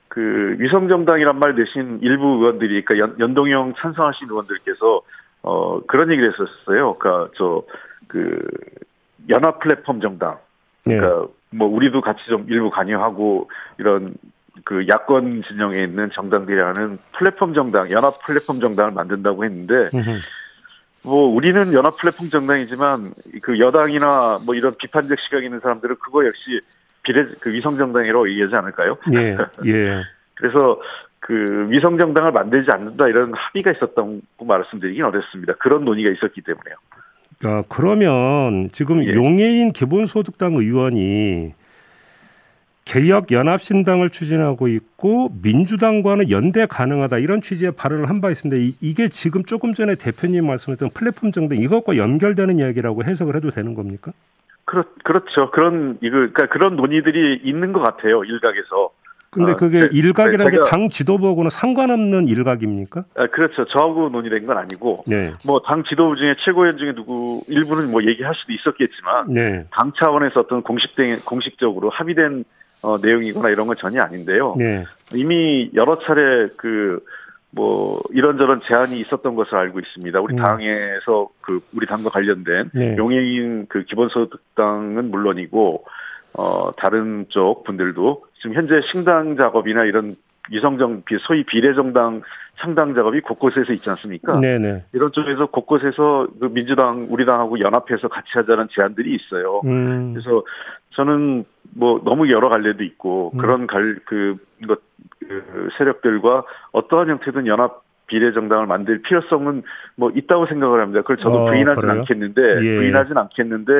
그 0.09 0.57
위성 0.59 0.89
정당이란 0.89 1.39
말 1.39 1.55
대신 1.55 1.99
일부 2.03 2.39
의원들이 2.39 2.83
그러니까 2.85 2.99
연, 2.99 3.21
연동형 3.21 3.75
찬성하신 3.79 4.29
의원들께서 4.31 5.03
어 5.43 5.81
그런 5.87 6.11
얘기를 6.11 6.33
했었어요. 6.33 6.95
그러니까 6.95 7.31
저 7.37 7.65
그 8.11 8.45
연합 9.29 9.61
플랫폼 9.61 10.01
정당. 10.01 10.39
그러니까 10.83 11.21
네. 11.21 11.27
뭐 11.51 11.69
우리도 11.69 12.01
같이 12.01 12.25
좀 12.27 12.45
일부 12.49 12.71
관여하고 12.71 13.49
이런 13.79 14.15
그 14.65 14.87
야권 14.89 15.45
진영에 15.47 15.83
있는 15.85 16.11
정당들이 16.11 16.61
하는 16.61 16.99
플랫폼 17.13 17.55
정당, 17.55 17.89
연합 17.93 18.21
플랫폼 18.25 18.59
정당을 18.59 18.91
만든다고 18.93 19.45
했는데 19.45 19.91
뭐 21.03 21.27
우리는 21.35 21.73
연합 21.73 21.97
플랫폼 21.97 22.29
정당이지만 22.29 23.13
그 23.43 23.59
여당이나 23.59 24.41
뭐 24.45 24.55
이런 24.55 24.75
비판적 24.77 25.19
시각이 25.19 25.47
있는 25.47 25.61
사람들은 25.61 25.97
그거 26.03 26.27
역시 26.27 26.61
비례 27.03 27.27
그 27.41 27.53
위성 27.53 27.79
정당이라고 27.79 28.29
얘기하지 28.31 28.55
않을까요? 28.55 28.99
예. 29.15 29.37
예. 29.65 30.03
그래서 30.35 30.81
그 31.21 31.69
위성 31.71 31.99
정당을 31.99 32.33
만들지 32.33 32.71
않는다 32.73 33.09
이런 33.09 33.33
합의가 33.35 33.73
있었던 33.73 34.23
고 34.37 34.45
말씀드리긴 34.45 35.05
어렵습니다. 35.05 35.55
그런 35.55 35.85
논의가 35.85 36.11
있었기 36.11 36.43
때문에요. 36.43 36.77
아, 37.45 37.63
그러면 37.69 38.69
지금 38.73 39.03
예. 39.05 39.15
용해인 39.15 39.73
기본소득당 39.73 40.55
의원이 40.55 41.55
개혁 42.85 43.31
연합신당을 43.31 44.11
추진하고 44.11 44.69
있고 44.69 45.31
민주당과는 45.43 46.31
연대 46.31 46.67
가능하다 46.67 47.19
이런 47.19 47.41
취지의 47.41 47.73
발언을 47.73 48.09
한 48.09 48.21
바 48.21 48.31
있는데 48.31 48.75
이게 48.83 49.09
지금 49.09 49.45
조금 49.45 49.73
전에 49.73 49.95
대표님 49.95 50.47
말씀하셨던 50.47 50.91
플랫폼 50.93 51.31
정당 51.33 51.59
이것과 51.59 51.97
연결되는 51.97 52.59
이야기라고 52.59 53.05
해석을 53.05 53.35
해도 53.37 53.51
되는 53.51 53.75
겁니까? 53.75 54.13
그렇, 54.67 54.85
그렇죠. 55.05 55.51
그런, 55.51 55.99
이거, 56.03 56.17
그러니까 56.17 56.47
그런 56.49 56.77
논의들이 56.77 57.41
있는 57.43 57.73
것 57.73 57.81
같아요, 57.81 58.23
일각에서. 58.25 58.91
근데 59.31 59.53
아, 59.53 59.57
그게 59.57 59.83
어, 59.83 59.89
일각이라는 59.91 60.51
게당 60.65 60.89
지도부하고는 60.91 61.51
상관없는 61.51 62.29
일각입니까? 62.29 63.05
아, 63.17 63.27
그렇죠. 63.29 63.65
저하고 63.65 64.11
논의된 64.11 64.47
건 64.47 64.59
아니고, 64.59 65.05
네. 65.07 65.33
뭐당 65.47 65.85
지도부 65.85 66.17
중에 66.17 66.35
최고위원 66.45 66.79
중에 66.79 66.95
누구 66.95 67.43
일부는 67.49 67.91
뭐 67.91 68.05
얘기할 68.05 68.35
수도 68.35 68.53
있었겠지만, 68.53 69.33
네. 69.33 69.67
당 69.71 69.93
차원에서 69.97 70.41
어떤 70.41 70.63
공식된 70.63 71.21
공식적으로 71.25 71.91
합의된 71.91 72.45
어, 72.83 72.99
내용이거나 72.99 73.51
이런 73.51 73.67
건 73.67 73.77
전혀 73.77 74.01
아닌데요. 74.01 74.55
네. 74.59 74.85
이미 75.15 75.71
여러 75.75 75.99
차례 75.99 76.49
그 76.57 77.01
뭐 77.53 78.01
이런저런 78.11 78.61
제안이 78.65 78.99
있었던 79.01 79.35
것을 79.35 79.57
알고 79.57 79.81
있습니다. 79.81 80.21
우리 80.21 80.35
음. 80.35 80.37
당에서 80.37 81.29
그 81.41 81.61
우리 81.75 81.87
당과 81.87 82.11
관련된 82.11 82.71
네. 82.73 82.97
용해인 82.97 83.67
그 83.69 83.83
기본소득당은 83.85 85.11
물론이고 85.11 85.85
어 86.35 86.71
다른 86.77 87.27
쪽 87.29 87.65
분들도 87.65 88.25
지금 88.41 88.55
현재 88.55 88.81
신당 88.83 89.37
작업이나 89.37 89.85
이런 89.85 90.15
이성정 90.51 91.05
소위 91.21 91.45
비례정당 91.45 92.23
창당 92.59 92.95
작업이 92.95 93.21
곳곳에서 93.21 93.73
있지 93.73 93.89
않습니까? 93.91 94.39
네네. 94.39 94.85
이런 94.93 95.13
쪽에서 95.13 95.47
곳곳에서 95.47 96.27
그 96.41 96.49
민주당 96.53 97.07
우리 97.09 97.25
당하고 97.25 97.61
연합해서 97.61 98.09
같이 98.09 98.31
하자는 98.35 98.69
제안들이 98.71 99.15
있어요. 99.15 99.61
음. 99.65 100.13
그래서 100.13 100.43
저는 100.91 101.45
뭐 101.75 102.01
너무 102.05 102.31
여러 102.31 102.49
갈래도 102.49 102.85
있고 102.85 103.31
음. 103.35 103.39
그런 103.39 103.67
갈그 103.67 104.37
것 104.67 104.81
그 105.31 105.69
세력들과 105.79 106.45
어떠한 106.73 107.09
형태든 107.09 107.47
연합 107.47 107.83
비례정당을 108.09 108.67
만들 108.67 109.03
필요성은 109.03 109.63
뭐 109.95 110.11
있다고 110.11 110.47
생각을 110.47 110.81
합니다. 110.81 111.03
그걸 111.03 111.19
저도 111.19 111.43
어, 111.43 111.45
부인하진 111.47 111.81
그래요? 111.81 112.01
않겠는데 112.01 112.43
예. 112.65 112.77
부인하진 112.77 113.17
않겠는데 113.17 113.73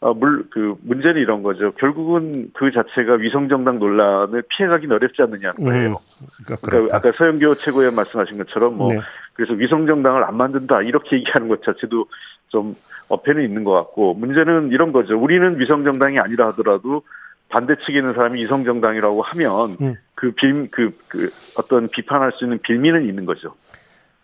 어, 0.00 0.14
물, 0.14 0.48
그, 0.50 0.76
문제는 0.82 1.20
이런 1.20 1.42
거죠. 1.42 1.72
결국은 1.72 2.50
그 2.54 2.70
자체가 2.70 3.14
위성정당 3.14 3.80
논란을 3.80 4.44
피해가긴 4.48 4.92
어렵지 4.92 5.22
않느냐는 5.22 5.54
음, 5.58 5.64
거예요. 5.64 5.88
음, 5.88 6.26
그러니까, 6.44 6.66
그러니까 6.68 6.96
아까 6.96 7.12
서영교 7.16 7.56
최고위원 7.56 7.96
말씀하신 7.96 8.38
것처럼 8.38 8.76
뭐, 8.76 8.92
네. 8.92 9.00
그래서 9.32 9.54
위성정당을 9.54 10.22
안 10.22 10.36
만든다, 10.36 10.82
이렇게 10.82 11.16
얘기하는 11.18 11.48
것 11.48 11.64
자체도 11.64 12.06
좀 12.48 12.76
어폐는 13.08 13.44
있는 13.44 13.64
것 13.64 13.72
같고, 13.72 14.14
문제는 14.14 14.70
이런 14.70 14.92
거죠. 14.92 15.18
우리는 15.18 15.58
위성정당이 15.58 16.20
아니라 16.20 16.48
하더라도 16.48 17.02
반대 17.48 17.74
측에 17.84 17.98
있는 17.98 18.14
사람이 18.14 18.40
이성정당이라고 18.42 19.22
하면 19.22 19.76
음. 19.80 19.96
그 20.14 20.30
빌, 20.32 20.68
그, 20.70 20.96
그 21.08 21.30
어떤 21.56 21.88
비판할 21.88 22.32
수 22.32 22.44
있는 22.44 22.58
빌미는 22.58 23.08
있는 23.08 23.24
거죠. 23.24 23.54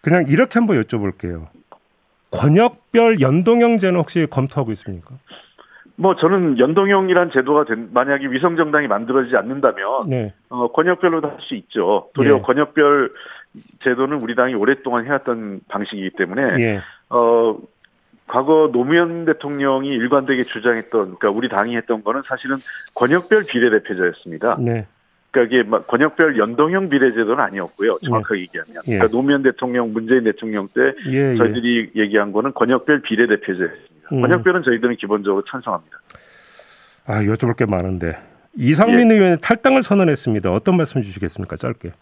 그냥 0.03 0.27
이렇게 0.29 0.59
한번 0.59 0.81
여쭤볼게요. 0.83 1.47
권역별 2.31 3.21
연동형제는 3.21 3.99
혹시 3.99 4.27
검토하고 4.29 4.71
있습니까? 4.73 5.15
뭐 5.97 6.17
저는 6.17 6.59
연동형이란 6.59 7.31
제도가 7.31 7.65
된, 7.65 7.91
만약에 7.93 8.27
위성 8.29 8.57
정당이 8.57 8.89
만들어지지 8.89 9.37
않는다면 9.37 10.05
네. 10.09 10.33
어, 10.49 10.69
권역별로도 10.73 11.29
할 11.29 11.37
수 11.41 11.55
있죠. 11.55 12.09
도리어 12.15 12.37
예. 12.37 12.41
권역별 12.41 13.13
제도는 13.85 14.21
우리 14.21 14.35
당이 14.35 14.55
오랫동안 14.55 15.05
해왔던 15.07 15.61
방식이기 15.69 16.17
때문에 16.17 16.43
예. 16.59 16.81
어 17.11 17.57
과거 18.27 18.71
노무현 18.73 19.27
대통령이 19.27 19.89
일관되게 19.91 20.45
주장했던 20.45 21.17
그러니까 21.19 21.31
우리 21.31 21.49
당이 21.49 21.77
했던 21.77 22.03
거는 22.03 22.23
사실은 22.27 22.57
권역별 22.95 23.45
비례대표제였습니다. 23.49 24.57
네. 24.61 24.87
그러니까 25.31 25.55
이게 25.55 25.69
권역별 25.87 26.39
연동형 26.39 26.89
비례제도는 26.89 27.39
아니었고요. 27.39 27.99
정확하게 28.05 28.35
네. 28.35 28.41
얘기하면. 28.43 28.75
예. 28.87 28.99
그러니까 28.99 29.09
노무현 29.09 29.43
대통령, 29.43 29.93
문재인 29.93 30.25
대통령 30.25 30.69
때 30.69 30.95
예, 31.09 31.33
예. 31.33 31.37
저희들이 31.37 31.91
예. 31.95 32.01
얘기한 32.01 32.33
거는 32.33 32.55
권역별 32.55 33.03
비례대표제였습니다. 33.03 33.94
음. 34.13 34.21
권역별은 34.23 34.63
저희들은 34.63 34.97
기본적으로 34.97 35.45
찬성합니다. 35.49 35.99
아, 37.07 37.21
여쭤볼 37.23 37.57
게 37.57 37.67
많은데. 37.67 38.17
이상민 38.57 39.11
예. 39.11 39.15
의원이 39.15 39.41
탈당을 39.41 39.83
선언했습니다. 39.83 40.53
어떤 40.53 40.77
말씀 40.77 41.01
주시겠습니까? 41.01 41.57
짧게. 41.57 41.93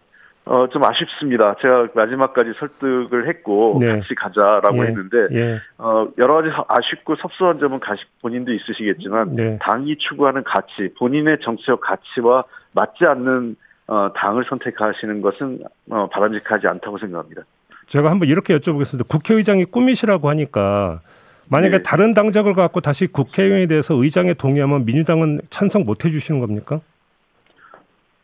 어, 0.45 0.67
좀 0.73 0.83
아쉽습니다. 0.85 1.55
제가 1.61 1.89
마지막까지 1.95 2.53
설득을 2.59 3.29
했고, 3.29 3.79
네. 3.81 3.99
같이 3.99 4.15
가자라고 4.15 4.79
예. 4.79 4.89
했는데, 4.89 5.17
예. 5.33 5.61
어, 5.79 6.09
여러 6.19 6.35
가지 6.35 6.49
아쉽고 6.69 7.15
섭섭한 7.17 7.61
점은 7.61 7.79
가시, 7.79 8.03
본인도 8.21 8.53
있으시겠지만, 8.53 9.35
네. 9.35 9.59
당이 9.63 9.97
추구하는 9.99 10.43
가치, 10.43 10.93
본인의 10.99 11.39
정치적 11.43 11.81
가치와 11.81 12.45
맞지 12.73 13.05
않는, 13.05 13.57
어, 13.87 14.13
당을 14.17 14.45
선택하시는 14.49 15.23
것은, 15.23 15.61
어, 15.91 16.09
바람직하지 16.09 16.67
않다고 16.67 16.99
생각합니다. 16.99 17.43
제가 17.87 18.11
한번 18.11 18.29
이렇게 18.29 18.57
여쭤보겠습니다. 18.57 19.07
국회의장이 19.09 19.65
꿈이시라고 19.67 20.29
하니까 20.29 21.01
만약에 21.49 21.79
네. 21.79 21.83
다른 21.83 22.15
당적을 22.15 22.55
갖고 22.55 22.81
다시 22.81 23.07
국회의원에 23.07 23.67
대해서 23.67 23.95
의장에 23.95 24.35
동의하면 24.35 24.85
민주당은 24.85 25.41
찬성 25.51 25.85
못 25.85 26.05
해주시는 26.05 26.41
겁니까? 26.41 26.81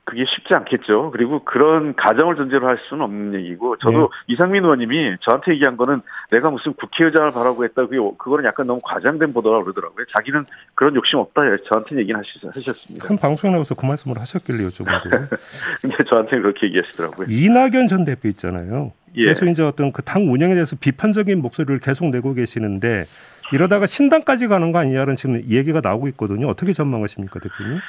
그게 0.08 0.24
쉽지 0.24 0.54
않겠죠. 0.54 1.10
그리고 1.10 1.44
그런 1.44 1.94
가정을 1.94 2.36
전제로 2.36 2.66
할 2.66 2.78
수는 2.88 3.04
없는 3.04 3.34
얘기고 3.40 3.76
저도 3.76 4.00
네. 4.00 4.06
이상민 4.28 4.64
의원님이 4.64 5.16
저한테 5.20 5.52
얘기한 5.52 5.76
거는 5.76 6.00
내가 6.30 6.48
무슨 6.48 6.72
국회의장을 6.72 7.30
바라고 7.32 7.62
했다. 7.64 7.84
그게 7.84 7.98
그거는 8.16 8.46
약간 8.46 8.66
너무 8.66 8.80
과장된 8.82 9.34
보도라고 9.34 9.64
그러더라고요. 9.64 10.06
자기는 10.16 10.46
그런 10.74 10.94
욕심 10.94 11.18
없다. 11.18 11.42
저한테 11.70 11.98
얘기는 11.98 12.18
하셨습니다. 12.18 13.06
한 13.06 13.18
방송에 13.18 13.52
나와서 13.52 13.74
그 13.74 13.84
말씀을 13.84 14.18
하셨길래 14.18 14.64
여쭤봤는데. 14.64 15.28
근데 15.82 15.96
저한테 16.08 16.40
그렇게 16.40 16.68
얘기하시더라고요. 16.68 17.26
이낙연 17.28 17.88
전 17.88 18.06
대표 18.06 18.28
있잖아요. 18.28 18.92
예. 19.18 19.24
그래서 19.24 19.44
이제 19.46 19.62
어떤 19.62 19.92
그 19.92 20.02
당 20.02 20.32
운영에 20.32 20.54
대해서 20.54 20.76
비판적인 20.80 21.42
목소리를 21.42 21.78
계속 21.80 22.08
내고 22.08 22.32
계시는데 22.34 23.04
이러다가 23.52 23.86
신당까지 23.86 24.48
가는 24.48 24.72
거 24.72 24.78
아니냐는 24.78 25.16
지금 25.16 25.42
얘기가 25.48 25.80
나오고 25.82 26.08
있거든요. 26.08 26.48
어떻게 26.48 26.72
전망하십니까, 26.72 27.40
대표님? 27.40 27.80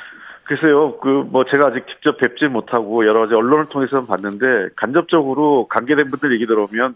글쎄요, 0.46 0.98
그, 1.00 1.28
뭐, 1.30 1.46
제가 1.46 1.68
아직 1.68 1.86
직접 1.88 2.18
뵙지 2.18 2.48
못하고 2.48 3.06
여러 3.06 3.20
가지 3.22 3.36
언론을 3.36 3.68
통해서 3.68 4.06
봤는데, 4.06 4.70
간접적으로 4.76 5.68
관계된 5.70 6.10
분들 6.10 6.34
얘기 6.34 6.48
들어오면, 6.48 6.92
어, 6.92 6.96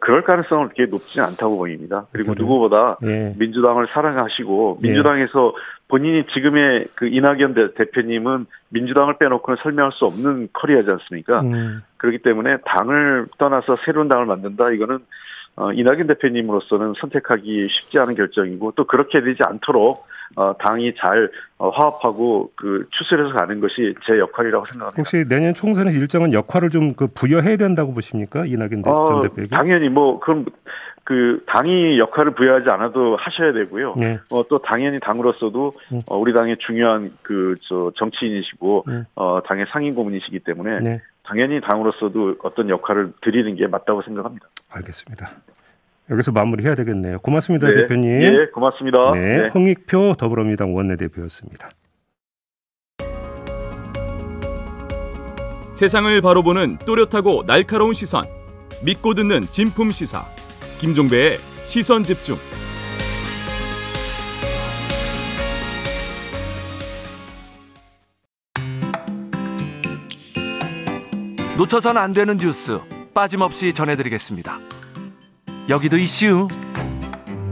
그럴 0.00 0.22
가능성은 0.22 0.68
그렇게 0.68 0.86
높지는 0.86 1.26
않다고 1.26 1.56
보입니다. 1.56 2.06
그리고 2.12 2.32
그래요? 2.32 2.42
누구보다 2.42 2.98
예. 3.04 3.34
민주당을 3.38 3.88
사랑하시고, 3.92 4.80
예. 4.82 4.86
민주당에서 4.86 5.54
본인이 5.88 6.24
지금의 6.26 6.88
그 6.94 7.06
이낙연 7.06 7.54
대표님은 7.74 8.46
민주당을 8.68 9.18
빼놓고는 9.18 9.56
설명할 9.62 9.92
수 9.92 10.04
없는 10.04 10.48
커리어지 10.52 10.90
않습니까? 10.90 11.40
음. 11.40 11.82
그렇기 11.96 12.18
때문에 12.18 12.58
당을 12.64 13.28
떠나서 13.38 13.78
새로운 13.84 14.08
당을 14.08 14.26
만든다, 14.26 14.70
이거는 14.70 14.98
어, 15.60 15.72
이낙연 15.72 16.06
대표님으로서는 16.06 16.94
선택하기 17.00 17.68
쉽지 17.68 17.98
않은 17.98 18.14
결정이고 18.14 18.72
또 18.76 18.84
그렇게 18.86 19.20
되지 19.20 19.42
않도록 19.44 20.06
어, 20.36 20.54
당이 20.58 20.94
잘 20.96 21.30
어, 21.56 21.70
화합하고 21.70 22.52
그 22.54 22.86
추스려서 22.90 23.34
가는 23.34 23.60
것이 23.60 23.94
제 24.06 24.18
역할이라고 24.18 24.66
생각합니다. 24.66 24.96
혹시 24.98 25.24
내년 25.28 25.54
총선의 25.54 25.94
일정은 25.94 26.32
역할을 26.32 26.70
좀 26.70 26.94
그 26.96 27.08
부여해야 27.08 27.56
된다고 27.56 27.92
보십니까 27.92 28.44
이낙연 28.46 28.82
어, 28.86 29.06
전 29.08 29.20
대표에게? 29.22 29.54
당연히 29.56 29.88
뭐 29.88 30.20
그럼 30.20 30.44
그 31.04 31.42
당이 31.46 31.98
역할을 31.98 32.32
부여하지 32.34 32.68
않아도 32.68 33.16
하셔야 33.16 33.52
되고요. 33.52 33.94
네. 33.96 34.18
어, 34.30 34.46
또 34.48 34.58
당연히 34.58 35.00
당으로서도 35.00 35.72
음. 35.92 36.00
어, 36.06 36.16
우리 36.18 36.32
당의 36.32 36.56
중요한 36.58 37.12
그 37.22 37.56
저 37.62 37.90
정치인이시고 37.96 38.84
음. 38.88 39.04
어, 39.16 39.40
당의 39.44 39.66
상임 39.70 39.94
고문이시기 39.94 40.40
때문에 40.40 40.80
네. 40.80 41.00
당연히 41.28 41.60
당으로서도 41.60 42.36
어떤 42.42 42.70
역할을 42.70 43.12
드리는 43.20 43.54
게 43.54 43.66
맞다고 43.66 44.00
생각합니다. 44.02 44.48
알겠습니다. 44.70 45.30
여기서 46.10 46.32
마무리해야 46.32 46.74
되겠네요. 46.74 47.18
고맙습니다, 47.18 47.66
네. 47.66 47.74
대표님. 47.74 48.22
예, 48.22 48.46
고맙습니다. 48.46 49.12
네, 49.12 49.42
네. 49.42 49.48
홍익표 49.48 50.14
더불어민주당 50.18 50.74
원내대표였습니다. 50.74 51.68
세상을 55.74 56.20
바로 56.22 56.42
보는 56.42 56.78
또렷하고 56.78 57.44
날카로운 57.46 57.92
시선. 57.92 58.24
믿고 58.82 59.12
듣는 59.12 59.42
진품 59.50 59.90
시사. 59.90 60.24
김종배의 60.78 61.38
시선 61.64 62.04
집중. 62.04 62.36
놓쳐선 71.58 71.96
안 71.96 72.12
되는 72.12 72.38
뉴스 72.38 72.78
빠짐없이 73.12 73.74
전해드리겠습니다. 73.74 74.60
여기도 75.68 75.98
이슈. 75.98 76.46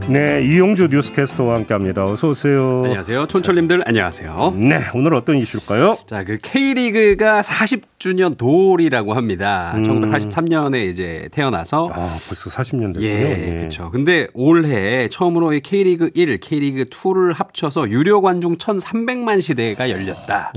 네, 0.09 0.41
이용주 0.41 0.87
뉴스캐스터와 0.89 1.55
함께합니다. 1.55 2.05
어서 2.05 2.29
오세요. 2.29 2.83
안녕하세요, 2.85 3.27
촌철님들 3.27 3.83
안녕하세요. 3.85 4.53
네, 4.55 4.79
오늘 4.93 5.13
어떤 5.13 5.37
이슈일까요? 5.37 5.97
자, 6.07 6.23
그 6.23 6.37
K리그가 6.41 7.41
40주년 7.41 8.37
돌이라고 8.37 9.13
합니다. 9.15 9.73
음. 9.75 9.83
1983년에 9.83 10.89
이제 10.89 11.27
태어나서 11.33 11.89
아, 11.93 12.17
벌써 12.25 12.49
40년 12.49 12.93
됐군요. 12.93 13.05
예, 13.05 13.17
네. 13.17 13.57
그렇죠. 13.57 13.91
근데 13.91 14.27
올해 14.33 15.09
처음으로 15.09 15.51
이 15.51 15.59
K리그 15.59 16.11
1, 16.13 16.39
K리그 16.39 16.85
2를 16.85 17.35
합쳐서 17.35 17.89
유료 17.89 18.21
관중 18.21 18.55
1,300만 18.57 19.41
시대가 19.41 19.89
열렸다. 19.89 20.53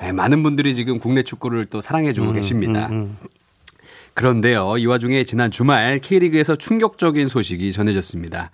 네, 0.00 0.12
많은 0.12 0.44
분들이 0.44 0.76
지금 0.76 1.00
국내 1.00 1.24
축구를 1.24 1.66
또 1.66 1.80
사랑해 1.80 2.12
주고 2.12 2.28
음, 2.28 2.34
계십니다. 2.34 2.86
음, 2.92 2.92
음. 2.92 3.16
그런데요, 4.14 4.76
이 4.78 4.86
와중에 4.86 5.24
지난 5.24 5.50
주말 5.50 5.98
K리그에서 5.98 6.54
충격적인 6.54 7.26
소식이 7.26 7.72
전해졌습니다. 7.72 8.50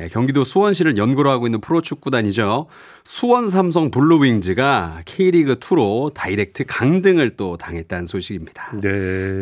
예, 0.00 0.08
경기도 0.08 0.44
수원시를 0.44 0.96
연고로 0.98 1.30
하고 1.30 1.46
있는 1.46 1.60
프로축구단이죠. 1.60 2.66
수원 3.06 3.50
삼성 3.50 3.90
블루윙즈가 3.90 5.02
K리그 5.04 5.56
2로 5.56 6.12
다이렉트 6.14 6.64
강등을 6.66 7.36
또 7.36 7.58
당했다는 7.58 8.06
소식입니다. 8.06 8.72
네. 8.80 8.88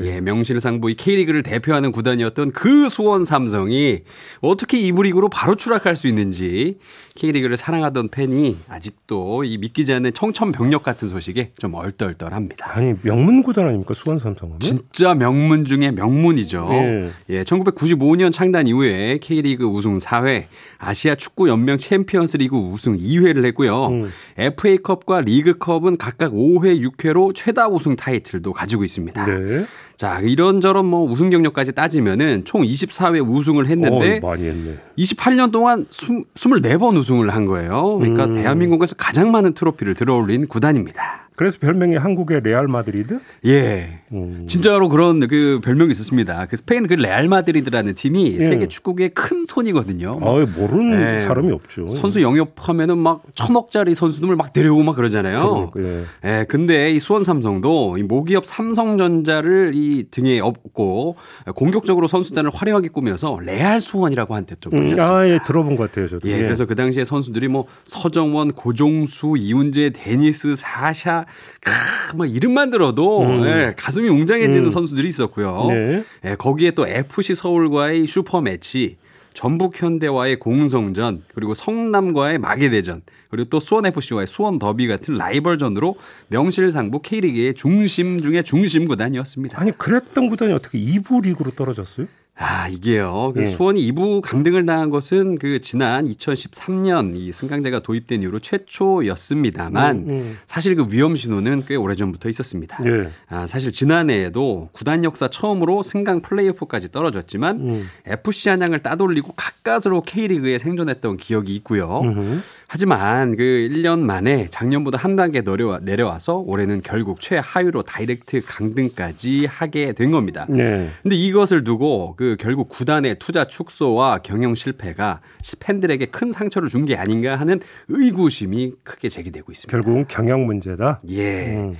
예, 0.02 0.20
명실상부 0.20 0.90
이 0.90 0.94
K리그를 0.94 1.44
대표하는 1.44 1.92
구단이었던 1.92 2.50
그 2.50 2.88
수원 2.88 3.24
삼성이 3.24 4.00
어떻게 4.40 4.78
이부 4.78 5.04
리그로 5.04 5.28
바로 5.28 5.54
추락할 5.54 5.94
수 5.94 6.08
있는지 6.08 6.78
K리그를 7.14 7.56
사랑하던 7.56 8.08
팬이 8.08 8.58
아직도 8.68 9.44
이 9.44 9.58
믿기지 9.58 9.92
않는 9.92 10.12
청천벽력 10.12 10.82
같은 10.82 11.06
소식에 11.06 11.52
좀 11.56 11.74
얼떨떨합니다. 11.74 12.76
아니 12.76 12.94
명문 13.02 13.44
구단 13.44 13.68
아닙니까 13.68 13.94
수원 13.94 14.18
삼성은? 14.18 14.58
진짜 14.58 15.14
명문 15.14 15.64
중에 15.66 15.92
명문이죠. 15.92 16.68
예. 16.72 17.10
예, 17.28 17.42
1995년 17.44 18.32
창단 18.32 18.66
이후에 18.66 19.18
K리그 19.18 19.66
우승 19.66 19.98
4회, 19.98 20.46
아시아 20.78 21.14
축구 21.14 21.48
연맹 21.48 21.78
챔피언스 21.78 22.38
리그 22.38 22.56
우승 22.56 22.98
2회를 22.98 23.51
했고요. 23.52 23.86
음. 23.86 24.10
FA컵과 24.36 25.22
리그컵은 25.22 25.96
각각 25.96 26.32
5회, 26.32 26.82
6회로 26.90 27.34
최다 27.34 27.68
우승 27.68 27.96
타이틀도 27.96 28.52
가지고 28.52 28.84
있습니다. 28.84 29.24
네. 29.24 29.64
자, 29.96 30.18
이런저런 30.20 30.84
뭐 30.86 31.08
우승 31.08 31.30
경력까지 31.30 31.72
따지면은 31.72 32.44
총 32.44 32.62
24회 32.62 33.26
우승을 33.26 33.66
했는데 33.68 34.20
어, 34.22 34.26
많이 34.26 34.46
했네. 34.46 34.76
28년 34.98 35.52
동안 35.52 35.86
24번 35.86 36.96
우승을 36.98 37.30
한 37.30 37.46
거예요. 37.46 37.98
그러니까 37.98 38.24
음. 38.24 38.34
대한민국에서 38.34 38.96
가장 38.96 39.30
많은 39.30 39.54
트로피를 39.54 39.94
들어올린 39.94 40.48
구단입니다. 40.48 41.28
그래서 41.34 41.58
별명이 41.60 41.96
한국의 41.96 42.42
레알 42.42 42.68
마드리드? 42.68 43.20
예. 43.46 44.00
음. 44.12 44.44
진짜로 44.46 44.88
그런 44.88 45.26
그 45.28 45.60
별명이 45.64 45.90
있었습니다. 45.90 46.46
그 46.46 46.56
스페인 46.56 46.86
그 46.86 46.94
레알 46.94 47.28
마드리드라는 47.28 47.94
팀이 47.94 48.34
예. 48.34 48.38
세계 48.38 48.66
축구계의 48.66 49.10
큰 49.10 49.46
손이거든요. 49.48 50.18
아, 50.20 50.46
모르는 50.56 51.16
예. 51.16 51.20
사람이 51.20 51.50
없죠. 51.50 51.86
선수 51.86 52.20
영입하면은 52.22 52.98
막 52.98 53.22
천억짜리 53.34 53.94
선수들 53.94 54.36
막 54.36 54.52
데려오고 54.52 54.82
막 54.82 54.96
그러잖아요. 54.96 55.70
그러니까, 55.72 56.06
예. 56.24 56.40
예. 56.40 56.44
근데 56.48 56.90
이 56.90 56.98
수원 56.98 57.24
삼성도 57.24 57.96
이 57.98 58.02
모기업 58.02 58.44
삼성전자를 58.44 59.72
이 59.74 60.04
등에 60.10 60.40
업고 60.40 61.16
공격적으로 61.54 62.08
선수단을 62.08 62.50
화려하게 62.52 62.88
꾸며서 62.88 63.38
레알 63.42 63.80
수원이라고 63.80 64.34
한테 64.34 64.56
좀 64.60 64.70
불렸습니다. 64.70 65.08
음, 65.08 65.12
아, 65.12 65.28
예, 65.28 65.38
들어본 65.46 65.76
것 65.76 65.90
같아요, 65.90 66.08
저도. 66.08 66.28
예, 66.28 66.34
예. 66.34 66.42
그래서 66.42 66.66
그 66.66 66.74
당시에 66.74 67.04
선수들이 67.04 67.48
뭐 67.48 67.66
서정원, 67.84 68.52
고종수, 68.52 69.34
이운재, 69.38 69.90
데니스, 69.90 70.56
사샤 70.56 71.24
크, 71.60 72.16
뭐 72.16 72.26
이름만 72.26 72.70
들어도 72.70 73.22
음. 73.22 73.44
예, 73.46 73.74
가슴이 73.76 74.08
웅장해지는 74.08 74.66
음. 74.66 74.70
선수들이 74.70 75.08
있었고요. 75.08 75.66
네. 75.68 76.04
예, 76.24 76.34
거기에 76.34 76.72
또 76.72 76.86
FC 76.86 77.34
서울과의 77.34 78.06
슈퍼 78.06 78.40
매치, 78.40 78.96
전북 79.34 79.80
현대와의 79.80 80.38
공성전, 80.38 81.22
그리고 81.34 81.54
성남과의 81.54 82.38
마계대전, 82.38 83.02
그리고 83.30 83.48
또 83.48 83.60
수원 83.60 83.86
FC와의 83.86 84.26
수원 84.26 84.58
더비 84.58 84.86
같은 84.88 85.16
라이벌전으로 85.16 85.96
명실상부 86.28 87.00
K리그의 87.00 87.54
중심 87.54 88.20
중에 88.20 88.42
중심 88.42 88.86
구단이었습니다. 88.86 89.60
아니 89.60 89.76
그랬던 89.76 90.28
구단이 90.28 90.52
어떻게 90.52 90.78
2부 90.78 91.24
리그로 91.24 91.52
떨어졌어요? 91.52 92.06
아, 92.42 92.66
이게요. 92.68 93.32
그 93.34 93.40
네. 93.40 93.46
수원이 93.46 93.92
2부 93.92 94.20
강등을 94.20 94.66
당한 94.66 94.90
것은 94.90 95.38
그 95.38 95.60
지난 95.60 96.06
2013년 96.06 97.14
이 97.16 97.30
승강제가 97.30 97.80
도입된 97.80 98.22
이후로 98.22 98.40
최초였습니다만 98.40 99.96
음, 99.96 100.10
음. 100.10 100.38
사실 100.46 100.74
그 100.74 100.86
위험 100.90 101.14
신호는 101.14 101.64
꽤 101.66 101.76
오래전부터 101.76 102.28
있었습니다. 102.28 102.82
네. 102.82 103.08
아, 103.28 103.46
사실 103.46 103.70
지난해에도 103.70 104.70
구단 104.72 105.04
역사 105.04 105.28
처음으로 105.28 105.84
승강 105.84 106.22
플레이오프까지 106.22 106.90
떨어졌지만 106.90 107.60
음. 107.60 107.88
FC 108.06 108.48
안양을 108.48 108.80
따돌리고 108.80 109.34
가까스로 109.36 110.02
K리그에 110.02 110.58
생존했던 110.58 111.18
기억이 111.18 111.54
있고요. 111.56 112.00
음흠. 112.02 112.40
하지만 112.66 113.36
그 113.36 113.42
1년 113.42 113.98
만에 113.98 114.48
작년보다 114.50 114.96
한 114.96 115.14
단계 115.14 115.42
내려와, 115.42 115.80
내려와서 115.82 116.38
올해는 116.38 116.80
결국 116.82 117.20
최하위로 117.20 117.82
다이렉트 117.82 118.44
강등까지 118.46 119.44
하게 119.44 119.92
된 119.92 120.10
겁니다. 120.10 120.46
네. 120.48 120.88
근데 121.02 121.14
이것을 121.14 121.64
두고 121.64 122.14
그 122.16 122.31
결국 122.38 122.68
구단의 122.68 123.16
투자 123.18 123.44
축소와 123.44 124.18
경영 124.18 124.54
실패가 124.54 125.20
팬들에게 125.60 126.06
큰 126.06 126.30
상처를 126.32 126.68
준 126.68 126.82
게 126.82 126.96
아닌가 126.96 127.36
하는 127.36 127.60
의구심이 127.88 128.72
크게 128.82 129.08
제기되고 129.08 129.52
있습니다. 129.52 129.70
결국은 129.70 130.04
경영 130.08 130.46
문제다. 130.46 130.98
예. 131.10 131.56
음. 131.56 131.76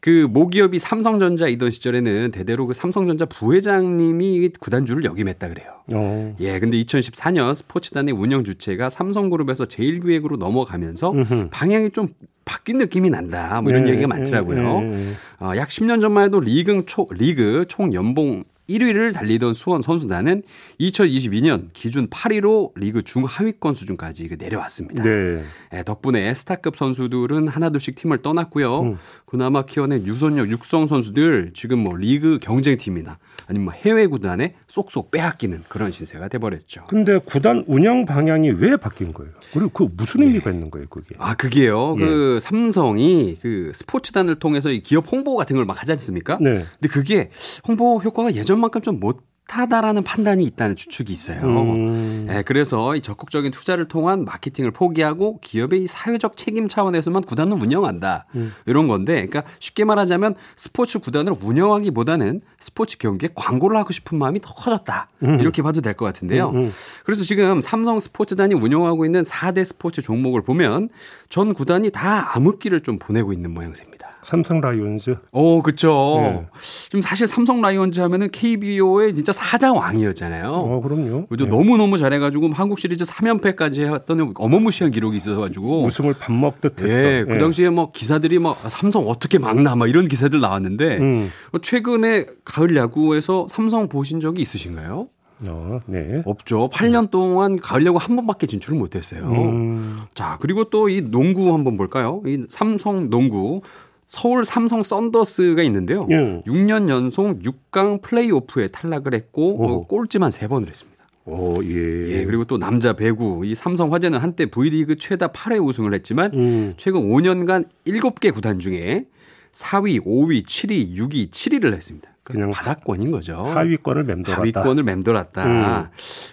그 0.00 0.26
모기업이 0.30 0.78
삼성전자이던 0.78 1.70
시절에는 1.70 2.30
대대로 2.30 2.66
그 2.66 2.72
삼성전자 2.74 3.26
부회장님이 3.26 4.50
구단주를 4.60 5.04
역임했다 5.04 5.48
그래요. 5.48 5.68
오. 5.92 5.96
어. 5.96 6.36
예. 6.40 6.58
근데 6.58 6.78
2014년 6.78 7.54
스포츠단의 7.54 8.14
운영 8.14 8.44
주체가 8.44 8.88
삼성그룹에서 8.90 9.66
제일기획으로 9.66 10.36
넘어가면서 10.36 11.12
음흠. 11.12 11.48
방향이 11.50 11.90
좀 11.90 12.08
바뀐 12.46 12.78
느낌이 12.78 13.10
난다. 13.10 13.60
뭐 13.60 13.70
이런 13.70 13.84
네, 13.84 13.90
얘기가 13.90 14.06
많더라고요. 14.08 14.80
네, 14.80 14.88
네. 14.88 15.12
어, 15.40 15.52
약 15.56 15.68
10년 15.68 16.00
전만 16.00 16.24
해도 16.24 16.40
리그 16.40 16.84
초 16.86 17.08
리그 17.10 17.64
총 17.68 17.92
연봉 17.92 18.44
1위를 18.68 19.12
달리던 19.12 19.54
수원 19.54 19.82
선수단은 19.82 20.42
2022년 20.80 21.68
기준 21.72 22.08
8위로 22.08 22.72
리그 22.74 23.02
중하위권 23.02 23.74
수준까지 23.74 24.28
내려왔습니다. 24.38 25.02
네. 25.02 25.44
예, 25.72 25.82
덕분에 25.82 26.32
스타급 26.34 26.76
선수들은 26.76 27.48
하나둘씩 27.48 27.94
팀을 27.96 28.22
떠났고요. 28.22 28.80
음. 28.80 28.98
그나마 29.24 29.64
키워낸 29.64 30.06
유선력 30.06 30.50
육성 30.50 30.86
선수들 30.86 31.52
지금 31.54 31.78
뭐 31.78 31.96
리그 31.96 32.38
경쟁팀이나 32.40 33.18
아니면 33.46 33.66
뭐 33.66 33.74
해외 33.74 34.06
구단에 34.06 34.54
쏙쏙 34.66 35.10
빼앗기는 35.10 35.64
그런 35.68 35.90
신세가 35.92 36.28
돼버렸죠. 36.28 36.86
근데 36.88 37.18
구단 37.18 37.64
운영 37.68 38.04
방향이 38.06 38.50
왜 38.50 38.76
바뀐 38.76 39.12
거예요? 39.12 39.32
그리고 39.52 39.68
그 39.70 39.88
무슨 39.96 40.22
의미가 40.22 40.50
예. 40.50 40.54
있는 40.54 40.70
거예요, 40.70 40.86
그게? 40.88 41.14
아, 41.18 41.34
그게요. 41.34 41.94
예. 41.98 42.04
그 42.04 42.40
삼성이 42.40 43.38
그 43.40 43.72
스포츠단을 43.74 44.36
통해서 44.36 44.68
기업 44.82 45.10
홍보 45.12 45.36
같은 45.36 45.54
걸 45.56 45.66
막 45.66 45.80
하지 45.80 45.92
않습니까? 45.92 46.38
네. 46.40 46.64
근데 46.78 46.88
그게 46.88 47.30
홍보 47.66 47.98
효과가 47.98 48.34
예전만큼 48.34 48.82
좀 48.82 49.00
못 49.00 49.20
타다라는 49.46 50.02
판단이 50.02 50.42
있다는 50.44 50.74
추측이 50.76 51.12
있어요. 51.12 51.40
음. 51.42 52.26
네, 52.28 52.42
그래서 52.42 52.96
이 52.96 53.00
적극적인 53.00 53.52
투자를 53.52 53.86
통한 53.86 54.24
마케팅을 54.24 54.72
포기하고 54.72 55.38
기업의 55.40 55.82
이 55.84 55.86
사회적 55.86 56.36
책임 56.36 56.68
차원에서만 56.68 57.22
구단을 57.22 57.60
운영한다. 57.62 58.26
음. 58.34 58.52
이런 58.66 58.88
건데, 58.88 59.26
그러니까 59.26 59.44
쉽게 59.60 59.84
말하자면 59.84 60.34
스포츠 60.56 60.98
구단을 60.98 61.34
운영하기보다는 61.40 62.40
스포츠 62.58 62.98
경기에 62.98 63.30
광고를 63.34 63.76
하고 63.76 63.92
싶은 63.92 64.18
마음이 64.18 64.40
더 64.40 64.52
커졌다. 64.52 65.08
음. 65.22 65.40
이렇게 65.40 65.62
봐도 65.62 65.80
될 65.80 65.96
것 65.96 66.04
같은데요. 66.04 66.50
음, 66.50 66.56
음. 66.56 66.72
그래서 67.04 67.22
지금 67.24 67.62
삼성 67.62 68.00
스포츠단이 68.00 68.52
운영하고 68.54 69.06
있는 69.06 69.22
4대 69.22 69.64
스포츠 69.64 70.02
종목을 70.02 70.42
보면 70.42 70.90
전 71.30 71.54
구단이 71.54 71.90
다 71.90 72.36
암흑기를 72.36 72.82
좀 72.82 72.98
보내고 72.98 73.32
있는 73.32 73.54
모양새입니다. 73.54 73.95
삼성 74.26 74.60
라이온즈. 74.60 75.14
오, 75.30 75.62
그렇죠. 75.62 76.18
네. 76.20 76.46
지금 76.84 77.00
사실 77.00 77.28
삼성 77.28 77.60
라이온즈 77.60 78.00
하면은 78.00 78.28
KBO의 78.32 79.14
진짜 79.14 79.32
사자왕이었잖아요. 79.32 80.50
어, 80.50 80.80
그럼요. 80.80 81.26
네. 81.30 81.46
너무 81.46 81.76
너무 81.76 81.96
잘해 81.96 82.18
가지고 82.18 82.50
한국 82.52 82.80
시리즈 82.80 83.04
3연패까지 83.04 83.92
했던 83.94 84.32
어마무시한 84.34 84.90
기록이 84.90 85.16
있어 85.18 85.36
가지고 85.36 85.84
우승을 85.84 86.14
밥 86.18 86.32
먹듯 86.32 86.72
했던. 86.72 86.88
예, 86.88 87.24
그 87.24 87.34
네. 87.34 87.38
당시에 87.38 87.70
뭐 87.70 87.92
기사들이 87.92 88.40
뭐 88.40 88.56
삼성 88.66 89.08
어떻게 89.08 89.38
막나 89.38 89.76
막 89.76 89.88
이런 89.88 90.08
기사들 90.08 90.40
나왔는데 90.40 90.98
음. 90.98 91.30
최근에 91.62 92.26
가을 92.44 92.74
야구에서 92.74 93.46
삼성 93.48 93.88
보신 93.88 94.18
적이 94.18 94.42
있으신가요? 94.42 95.06
어, 95.48 95.80
네. 95.86 96.22
없죠. 96.24 96.70
8년 96.72 97.10
동안 97.10 97.60
가을 97.60 97.84
야구 97.84 97.98
한 97.98 98.16
번밖에 98.16 98.46
진출을 98.46 98.78
못했어요. 98.78 99.20
음. 99.30 99.98
자, 100.14 100.38
그리고 100.40 100.64
또 100.70 100.88
이 100.88 101.02
농구 101.02 101.52
한번 101.52 101.76
볼까요? 101.76 102.22
이 102.26 102.44
삼성 102.48 103.10
농구 103.10 103.60
서울 104.06 104.44
삼성 104.44 104.82
썬더스가 104.82 105.62
있는데요. 105.64 106.06
예. 106.10 106.42
6년 106.46 106.88
연속 106.88 107.40
6강 107.40 108.02
플레이오프에 108.02 108.68
탈락을 108.68 109.14
했고 109.14 109.60
오. 109.60 109.86
꼴찌만 109.86 110.30
3번을 110.30 110.68
했습니다. 110.68 111.04
오, 111.24 111.56
예. 111.64 112.20
예. 112.20 112.24
그리고 112.24 112.44
또 112.44 112.56
남자 112.56 112.92
배구 112.92 113.42
이 113.44 113.54
삼성 113.56 113.92
화재는 113.92 114.20
한때 114.20 114.46
V리그 114.46 114.96
최다 114.96 115.28
8회 115.28 115.64
우승을 115.64 115.92
했지만 115.94 116.32
음. 116.34 116.74
최근 116.76 117.08
5년간 117.08 117.66
7개 117.84 118.32
구단 118.32 118.60
중에 118.60 119.06
4위, 119.52 120.04
5위, 120.04 120.44
7위, 120.44 120.94
6위, 120.96 121.30
7위를 121.30 121.72
했습니다. 121.74 122.10
그냥 122.22 122.50
바닥권인 122.50 123.10
거죠. 123.10 123.36
하위권을 123.36 124.04
맴돌았다. 124.04 124.40
하위권을 124.40 124.82
맴돌았다. 124.82 125.46
음. 125.46 125.86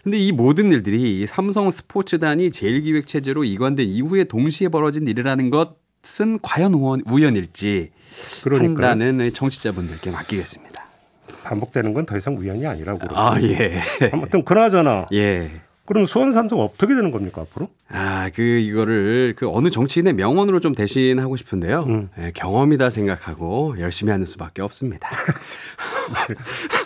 근데 0.03 0.17
이 0.17 0.31
모든 0.31 0.71
일들이 0.71 1.25
삼성 1.27 1.69
스포츠단이 1.71 2.51
제일기획 2.51 3.07
체제로 3.07 3.43
이관된 3.43 3.87
이후에 3.87 4.23
동시에 4.25 4.69
벌어진 4.69 5.07
일이라는 5.07 5.51
것 5.51 5.77
것은 6.03 6.39
과연 6.41 6.73
우연일지 7.05 7.91
그러니까요. 8.43 8.75
판단은 8.89 9.33
정치자분들께 9.33 10.11
맡기겠습니다. 10.11 10.83
반복되는 11.45 11.93
건 11.93 12.05
더 12.05 12.17
이상 12.17 12.37
우연이 12.37 12.65
아니라고. 12.67 12.99
아, 13.17 13.41
예. 13.41 13.81
아무튼 14.11 14.43
그나저나. 14.45 15.07
예. 15.13 15.49
그럼 15.85 16.05
수원 16.05 16.31
삼성 16.31 16.61
어떻게 16.61 16.95
되는 16.95 17.11
겁니까 17.11 17.41
앞으로? 17.41 17.67
아, 17.89 18.29
그 18.33 18.41
이거를 18.41 19.33
그 19.35 19.49
어느 19.49 19.69
정치인의 19.69 20.13
명언으로 20.13 20.61
좀 20.61 20.73
대신하고 20.75 21.35
싶은데요. 21.35 21.83
음. 21.83 22.09
예, 22.19 22.31
경험이다 22.33 22.89
생각하고 22.89 23.75
열심히 23.79 24.11
하는 24.11 24.25
수밖에 24.25 24.61
없습니다. 24.61 25.09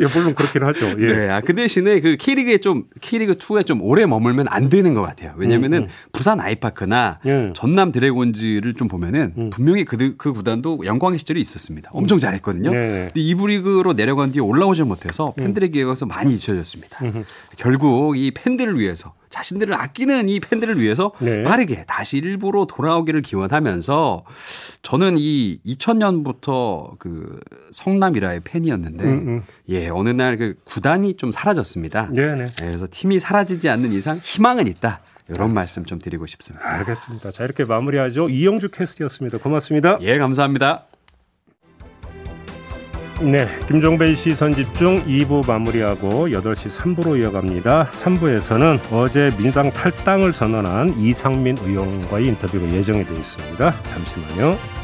예, 0.00 0.06
물론 0.06 0.34
그렇긴 0.34 0.64
하죠. 0.64 0.86
예. 0.98 1.12
네, 1.12 1.28
아, 1.30 1.40
그 1.40 1.54
대신에 1.54 2.00
그 2.00 2.16
K리그에 2.16 2.58
좀 2.58 2.84
K리그 3.00 3.34
2에 3.34 3.66
좀 3.66 3.82
오래 3.82 4.06
머물면 4.06 4.46
안 4.48 4.68
되는 4.68 4.94
것 4.94 5.02
같아요. 5.02 5.34
왜냐면은 5.36 5.82
음, 5.82 5.84
음. 5.84 5.88
부산 6.12 6.40
아이파크나 6.40 7.18
예. 7.26 7.52
전남 7.54 7.92
드래곤즈를 7.92 8.74
좀 8.74 8.88
보면은 8.88 9.32
음. 9.36 9.50
분명히 9.50 9.84
그, 9.84 10.16
그 10.16 10.32
구단도 10.32 10.80
영광의 10.84 11.18
시절이 11.18 11.40
있었습니다. 11.40 11.90
엄청 11.92 12.18
잘했거든요. 12.18 12.70
네. 12.70 12.78
네. 12.78 13.04
근데 13.06 13.20
이부 13.20 13.46
리그로 13.46 13.92
내려간 13.92 14.32
뒤에 14.32 14.40
올라오지 14.40 14.82
못해서 14.84 15.34
음. 15.38 15.44
팬들에게서 15.44 16.06
많이 16.06 16.34
잊혀졌습니다. 16.34 16.98
결국 17.56 18.16
이 18.16 18.30
팬들을 18.30 18.78
위해서 18.78 19.14
자신들을 19.32 19.74
아끼는 19.74 20.28
이 20.28 20.38
팬들을 20.38 20.78
위해서 20.78 21.12
네. 21.18 21.42
빠르게 21.42 21.84
다시 21.86 22.18
일부로 22.18 22.66
돌아오기를 22.66 23.22
기원하면서 23.22 24.24
저는 24.82 25.16
이 25.18 25.58
2000년부터 25.66 26.98
그 26.98 27.40
성남이라의 27.72 28.40
팬이었는데 28.40 29.04
음, 29.04 29.10
음. 29.28 29.42
예 29.68 29.88
어느 29.88 30.10
날 30.10 30.36
그 30.36 30.54
구단이 30.64 31.14
좀 31.14 31.30
사라졌습니다. 31.32 32.08
네, 32.12 32.34
네. 32.34 32.42
예, 32.62 32.66
그래서 32.66 32.86
팀이 32.90 33.18
사라지지 33.18 33.68
않는 33.68 33.92
이상 33.92 34.18
희망은 34.22 34.66
있다. 34.66 35.00
이런. 35.28 35.52
말씀 35.54 35.84
좀 35.84 35.98
드리고 35.98 36.26
싶습니다. 36.26 36.66
알겠습니다. 36.68 37.30
자 37.30 37.44
이렇게 37.44 37.64
마무리하죠. 37.64 38.28
이영주 38.28 38.70
캐스트였습니다. 38.70 39.38
고맙습니다. 39.38 39.98
예 40.02 40.18
감사합니다. 40.18 40.86
네, 43.22 43.46
김종배의 43.68 44.16
시선 44.16 44.52
집중 44.52 44.96
2부 45.04 45.46
마무리하고 45.46 46.26
8시 46.26 46.96
3부로 46.96 47.16
이어갑니다. 47.20 47.90
3부에서는 47.92 48.80
어제 48.90 49.30
민주당 49.38 49.70
탈당을 49.70 50.32
선언한 50.32 50.98
이상민 50.98 51.56
의원과의 51.58 52.26
인터뷰가 52.26 52.68
예정이 52.72 53.06
되어 53.06 53.16
있습니다. 53.16 53.70
잠시만요. 53.82 54.81